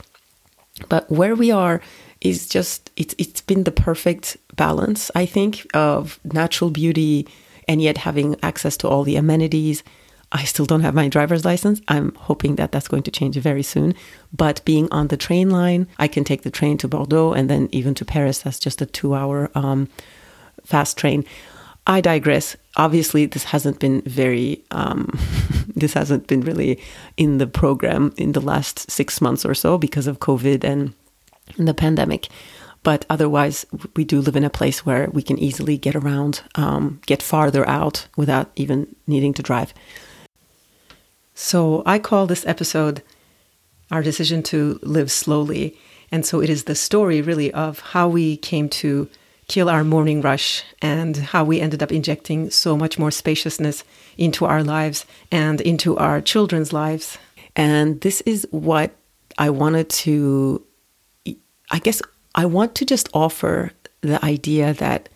But 0.89 1.11
where 1.11 1.35
we 1.35 1.51
are 1.51 1.81
is 2.21 2.49
just 2.49 2.91
it's 2.97 3.15
it's 3.19 3.41
been 3.41 3.65
the 3.65 3.73
perfect 3.73 4.37
balance, 4.57 5.11
I 5.15 5.27
think, 5.27 5.67
of 5.75 6.19
natural 6.25 6.71
beauty 6.71 7.27
and 7.67 7.83
yet 7.83 7.99
having 7.99 8.37
access 8.43 8.77
to 8.79 8.89
all 8.89 9.05
the 9.05 9.17
amenities. 9.17 9.83
I 10.31 10.45
still 10.45 10.67
don't 10.67 10.83
have 10.83 10.95
my 10.95 11.09
driver's 11.09 11.45
license. 11.45 11.81
I'm 11.89 12.15
hoping 12.15 12.57
that 12.57 12.71
that's 12.71 12.89
going 12.89 13.03
to 13.05 13.11
change 13.11 13.37
very 13.37 13.63
soon. 13.63 13.95
But 14.31 14.63
being 14.67 14.89
on 14.91 15.09
the 15.09 15.17
train 15.17 15.49
line, 15.49 15.87
I 15.99 16.07
can 16.07 16.23
take 16.23 16.43
the 16.43 16.51
train 16.51 16.77
to 16.79 16.89
Bordeaux 16.89 17.33
and 17.33 17.49
then 17.49 17.69
even 17.73 17.95
to 17.95 18.05
Paris. 18.05 18.41
That's 18.41 18.59
just 18.59 18.83
a 18.83 18.87
two 18.87 19.15
hour 19.15 19.51
um, 19.55 19.89
fast 20.65 20.99
train. 20.99 21.25
I 21.87 22.03
digress. 22.03 22.57
Obviously, 22.77 23.25
this 23.25 23.45
hasn't 23.45 23.79
been 23.79 24.03
very, 24.03 24.63
um, 24.71 25.19
this 25.75 25.95
hasn't 25.95 26.27
been 26.27 26.43
really 26.43 26.79
in 27.17 27.39
the 27.39 27.47
program 27.47 28.13
in 28.19 28.33
the 28.33 28.43
last 28.43 28.91
six 28.91 29.23
months 29.23 29.47
or 29.47 29.55
so 29.55 29.79
because 29.79 30.07
of 30.07 30.19
COVID 30.19 30.63
and 30.63 30.93
the 31.57 31.75
pandemic. 31.75 32.29
But 32.83 33.05
otherwise, 33.11 33.67
we 33.97 34.05
do 34.05 34.21
live 34.21 34.37
in 34.37 34.45
a 34.45 34.51
place 34.51 34.87
where 34.87 35.09
we 35.13 35.23
can 35.23 35.39
easily 35.39 35.77
get 35.77 35.97
around, 35.97 36.43
um, 36.55 37.01
get 37.07 37.23
farther 37.23 37.69
out 37.69 38.07
without 38.17 38.51
even 38.57 38.95
needing 39.07 39.35
to 39.35 39.43
drive. 39.43 39.75
So 41.35 41.83
I 41.87 41.99
call 41.99 42.27
this 42.27 42.47
episode 42.47 43.03
Our 43.91 44.03
Decision 44.03 44.43
to 44.45 44.79
Live 44.83 45.11
Slowly. 45.11 45.77
And 46.11 46.25
so 46.25 46.41
it 46.41 46.49
is 46.49 46.65
the 46.65 46.75
story 46.75 47.21
really 47.21 47.53
of 47.53 47.81
how 47.81 48.09
we 48.09 48.37
came 48.37 48.69
to 48.71 49.09
kill 49.49 49.69
our 49.69 49.83
morning 49.83 50.21
rush 50.21 50.63
and 50.83 51.17
how 51.17 51.43
we 51.43 51.61
ended 51.61 51.83
up 51.83 51.91
injecting 51.91 52.51
so 52.51 52.77
much 52.77 52.99
more 52.99 53.11
spaciousness 53.11 53.83
into 54.17 54.45
our 54.45 54.63
lives 54.63 55.07
and 55.33 55.61
into 55.63 55.97
our 55.97 56.21
children's 56.21 56.73
lives. 56.73 57.19
And 57.57 58.01
this 58.03 58.21
is 58.23 58.47
what 58.51 58.93
I 59.39 59.51
wanted 59.51 59.89
to 59.91 60.63
I 61.71 61.79
guess 61.79 62.01
I 62.35 62.47
want 62.47 62.75
to 62.77 62.85
just 62.85 63.09
offer 63.13 63.73
the 64.01 64.25
idea 64.25 64.75
that 64.75 65.09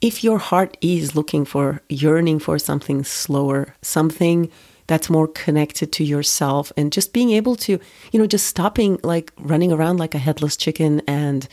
if 0.00 0.24
your 0.24 0.38
heart 0.38 0.76
is 0.80 1.14
looking 1.14 1.44
for, 1.44 1.80
yearning 1.88 2.40
for 2.40 2.58
something 2.58 3.04
slower, 3.04 3.74
something 3.82 4.50
that's 4.88 5.08
more 5.08 5.28
connected 5.28 5.92
to 5.92 6.04
yourself, 6.04 6.72
and 6.76 6.92
just 6.92 7.12
being 7.12 7.30
able 7.30 7.54
to, 7.56 7.78
you 8.10 8.18
know, 8.18 8.26
just 8.26 8.46
stopping 8.46 8.98
like 9.04 9.32
running 9.38 9.72
around 9.72 9.98
like 9.98 10.14
a 10.14 10.18
headless 10.18 10.56
chicken 10.56 11.00
and 11.06 11.48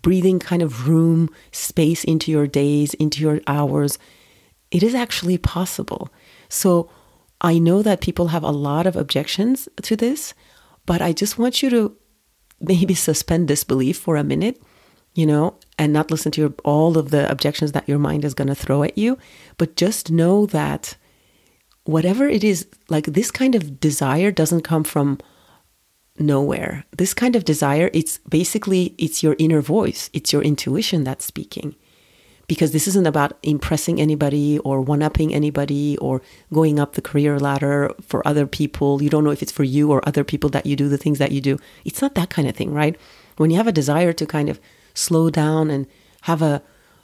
breathing 0.00 0.38
kind 0.38 0.62
of 0.62 0.88
room, 0.88 1.28
space 1.50 2.04
into 2.04 2.30
your 2.30 2.46
days, 2.46 2.94
into 2.94 3.20
your 3.20 3.40
hours, 3.48 3.98
it 4.70 4.82
is 4.82 4.94
actually 4.94 5.38
possible. 5.38 6.08
So 6.48 6.88
I 7.40 7.58
know 7.58 7.82
that 7.82 8.00
people 8.00 8.28
have 8.28 8.44
a 8.44 8.50
lot 8.50 8.86
of 8.86 8.96
objections 8.96 9.68
to 9.82 9.96
this, 9.96 10.34
but 10.86 11.02
I 11.02 11.12
just 11.12 11.36
want 11.36 11.62
you 11.62 11.70
to 11.70 11.96
maybe 12.60 12.94
suspend 12.94 13.48
disbelief 13.48 13.98
for 13.98 14.16
a 14.16 14.24
minute, 14.24 14.60
you 15.14 15.26
know, 15.26 15.56
and 15.78 15.92
not 15.92 16.10
listen 16.10 16.32
to 16.32 16.40
your, 16.40 16.54
all 16.64 16.98
of 16.98 17.10
the 17.10 17.30
objections 17.30 17.72
that 17.72 17.88
your 17.88 17.98
mind 17.98 18.24
is 18.24 18.34
going 18.34 18.48
to 18.48 18.54
throw 18.54 18.82
at 18.82 18.98
you, 18.98 19.18
but 19.56 19.76
just 19.76 20.10
know 20.10 20.46
that 20.46 20.96
whatever 21.84 22.28
it 22.28 22.44
is, 22.44 22.66
like 22.88 23.06
this 23.06 23.30
kind 23.30 23.54
of 23.54 23.80
desire 23.80 24.30
doesn't 24.30 24.62
come 24.62 24.84
from 24.84 25.18
nowhere. 26.18 26.84
This 26.96 27.14
kind 27.14 27.36
of 27.36 27.44
desire, 27.44 27.90
it's 27.92 28.18
basically 28.28 28.94
it's 28.98 29.22
your 29.22 29.36
inner 29.38 29.60
voice, 29.60 30.10
it's 30.12 30.32
your 30.32 30.42
intuition 30.42 31.04
that's 31.04 31.24
speaking. 31.24 31.76
Because 32.48 32.72
this 32.72 32.88
isn't 32.88 33.06
about 33.06 33.36
impressing 33.42 34.00
anybody 34.00 34.58
or 34.60 34.80
one 34.80 35.02
upping 35.02 35.32
anybody 35.32 35.96
or 35.98 36.22
going 36.52 36.80
up 36.80 36.94
the 36.94 37.02
career 37.02 37.38
ladder 37.38 37.92
for 38.00 38.26
other 38.26 38.46
people. 38.46 39.02
You 39.02 39.10
don't 39.10 39.22
know 39.22 39.30
if 39.30 39.42
it's 39.42 39.52
for 39.52 39.64
you 39.64 39.92
or 39.92 40.06
other 40.08 40.24
people 40.24 40.50
that 40.50 40.66
you 40.66 40.74
do 40.74 40.88
the 40.88 40.98
things 40.98 41.18
that 41.18 41.30
you 41.30 41.40
do. 41.40 41.58
It's 41.84 42.02
not 42.02 42.14
that 42.14 42.30
kind 42.30 42.48
of 42.48 42.56
thing, 42.56 42.72
right? 42.72 42.96
When 43.36 43.50
you 43.50 43.58
have 43.58 43.68
a 43.68 43.72
desire 43.72 44.12
to 44.14 44.26
kind 44.26 44.48
of 44.48 44.58
slow 44.94 45.30
down 45.30 45.70
and 45.70 45.86
have 46.22 46.42
a 46.42 46.62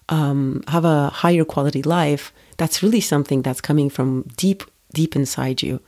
um, 0.09 0.63
have 0.69 0.85
a 0.85 1.09
higher 1.09 1.45
quality 1.45 1.83
life, 1.83 2.33
that's 2.57 2.83
really 2.83 3.01
something 3.01 3.43
that's 3.43 3.61
coming 3.61 3.89
from 3.89 4.23
deep, 4.37 4.63
deep 4.93 5.17
inside 5.17 5.63
you. 5.63 5.81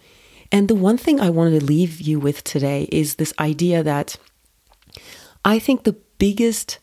And 0.53 0.69
the 0.69 0.75
one 0.75 0.97
thing 0.97 1.21
I 1.21 1.31
wanted 1.31 1.61
to 1.61 1.67
leave 1.67 2.01
you 2.01 2.19
with 2.21 2.45
today 2.45 2.89
is 2.93 3.17
this 3.17 3.35
idea 3.39 3.83
that 3.83 4.17
I 5.45 5.59
think 5.59 5.85
the 5.85 5.97
biggest 6.19 6.79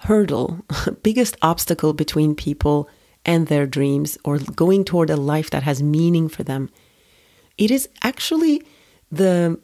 hurdle, 0.00 0.64
biggest 1.02 1.36
obstacle 1.42 1.92
between 1.92 2.34
people 2.34 2.88
and 3.24 3.48
their 3.48 3.66
dreams 3.66 4.16
or 4.24 4.38
going 4.38 4.84
toward 4.84 5.10
a 5.10 5.16
life 5.16 5.50
that 5.50 5.64
has 5.64 5.82
meaning 5.82 6.28
for 6.28 6.42
them, 6.42 6.70
it 7.58 7.70
is 7.70 7.88
actually 8.02 8.62
the 9.10 9.58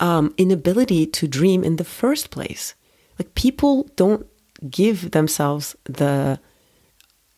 um, 0.00 0.32
inability 0.36 1.06
to 1.06 1.26
dream 1.26 1.64
in 1.64 1.76
the 1.76 1.84
first 1.84 2.30
place. 2.30 2.74
Like 3.18 3.34
people 3.34 3.88
don't 3.96 4.26
give 4.70 5.10
themselves 5.10 5.76
the 5.84 6.40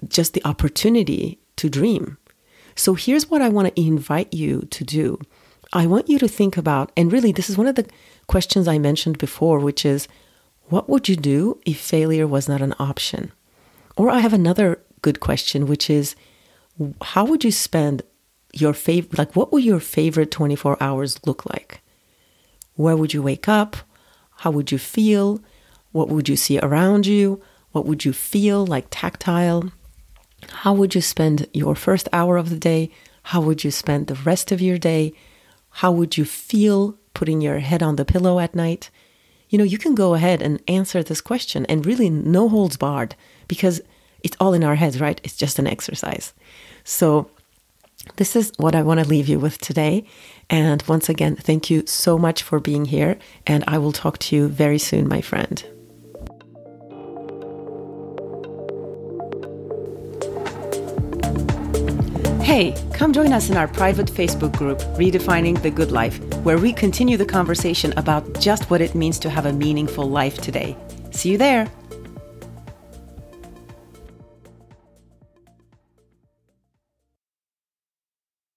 just 0.08 0.32
the 0.32 0.44
opportunity 0.46 1.38
to 1.56 1.68
dream. 1.68 2.16
So 2.74 2.94
here's 2.94 3.28
what 3.28 3.42
I 3.42 3.48
want 3.50 3.68
to 3.68 3.80
invite 3.80 4.32
you 4.32 4.62
to 4.70 4.84
do. 4.84 5.18
I 5.72 5.86
want 5.86 6.08
you 6.08 6.18
to 6.18 6.28
think 6.28 6.56
about, 6.56 6.90
and 6.96 7.12
really, 7.12 7.32
this 7.32 7.50
is 7.50 7.58
one 7.58 7.66
of 7.66 7.74
the 7.74 7.86
questions 8.26 8.66
I 8.66 8.78
mentioned 8.78 9.18
before, 9.18 9.58
which 9.58 9.84
is 9.84 10.08
what 10.70 10.88
would 10.88 11.08
you 11.08 11.16
do 11.16 11.60
if 11.66 11.78
failure 11.78 12.26
was 12.26 12.48
not 12.48 12.62
an 12.62 12.74
option? 12.78 13.32
Or 13.96 14.08
I 14.08 14.20
have 14.20 14.32
another 14.32 14.80
good 15.02 15.20
question, 15.20 15.66
which 15.66 15.90
is 15.90 16.14
how 17.02 17.24
would 17.24 17.44
you 17.44 17.50
spend 17.50 18.02
your 18.52 18.72
favorite, 18.72 19.18
like, 19.18 19.36
what 19.36 19.52
would 19.52 19.64
your 19.64 19.80
favorite 19.80 20.30
24 20.30 20.76
hours 20.80 21.20
look 21.26 21.44
like? 21.46 21.80
Where 22.74 22.96
would 22.96 23.12
you 23.12 23.22
wake 23.22 23.48
up? 23.48 23.76
How 24.38 24.50
would 24.50 24.72
you 24.72 24.78
feel? 24.78 25.40
What 25.92 26.08
would 26.08 26.28
you 26.28 26.36
see 26.36 26.58
around 26.58 27.06
you? 27.06 27.42
What 27.72 27.84
would 27.86 28.04
you 28.04 28.12
feel 28.12 28.64
like 28.64 28.86
tactile? 28.90 29.70
How 30.48 30.72
would 30.72 30.94
you 30.94 31.00
spend 31.00 31.46
your 31.52 31.74
first 31.74 32.08
hour 32.12 32.36
of 32.36 32.48
the 32.48 32.56
day? 32.56 32.90
How 33.24 33.40
would 33.40 33.64
you 33.64 33.70
spend 33.70 34.06
the 34.06 34.14
rest 34.14 34.50
of 34.50 34.60
your 34.60 34.78
day? 34.78 35.12
How 35.70 35.92
would 35.92 36.16
you 36.16 36.24
feel 36.24 36.96
putting 37.12 37.40
your 37.40 37.58
head 37.58 37.82
on 37.82 37.96
the 37.96 38.04
pillow 38.04 38.38
at 38.38 38.54
night? 38.54 38.90
You 39.50 39.58
know, 39.58 39.64
you 39.64 39.78
can 39.78 39.94
go 39.94 40.14
ahead 40.14 40.40
and 40.40 40.62
answer 40.66 41.02
this 41.02 41.20
question 41.20 41.66
and 41.66 41.84
really 41.84 42.08
no 42.08 42.48
holds 42.48 42.76
barred 42.76 43.14
because 43.48 43.80
it's 44.22 44.36
all 44.40 44.54
in 44.54 44.64
our 44.64 44.76
heads, 44.76 45.00
right? 45.00 45.20
It's 45.24 45.36
just 45.36 45.58
an 45.58 45.66
exercise. 45.66 46.32
So, 46.84 47.28
this 48.16 48.34
is 48.34 48.52
what 48.56 48.74
I 48.74 48.82
want 48.82 49.00
to 49.00 49.06
leave 49.06 49.28
you 49.28 49.38
with 49.38 49.58
today. 49.58 50.06
And 50.48 50.82
once 50.88 51.10
again, 51.10 51.36
thank 51.36 51.68
you 51.68 51.86
so 51.86 52.16
much 52.16 52.42
for 52.42 52.58
being 52.58 52.86
here. 52.86 53.18
And 53.46 53.62
I 53.66 53.76
will 53.76 53.92
talk 53.92 54.18
to 54.20 54.36
you 54.36 54.48
very 54.48 54.78
soon, 54.78 55.06
my 55.06 55.20
friend. 55.20 55.62
Hey, 62.50 62.74
come 62.92 63.12
join 63.12 63.32
us 63.32 63.48
in 63.48 63.56
our 63.56 63.68
private 63.68 64.08
Facebook 64.08 64.56
group, 64.58 64.80
Redefining 64.98 65.62
the 65.62 65.70
Good 65.70 65.92
Life, 65.92 66.18
where 66.42 66.58
we 66.58 66.72
continue 66.72 67.16
the 67.16 67.24
conversation 67.24 67.96
about 67.96 68.40
just 68.40 68.68
what 68.70 68.80
it 68.80 68.92
means 68.92 69.20
to 69.20 69.30
have 69.30 69.46
a 69.46 69.52
meaningful 69.52 70.10
life 70.10 70.38
today. 70.38 70.76
See 71.12 71.30
you 71.30 71.38
there. 71.38 71.70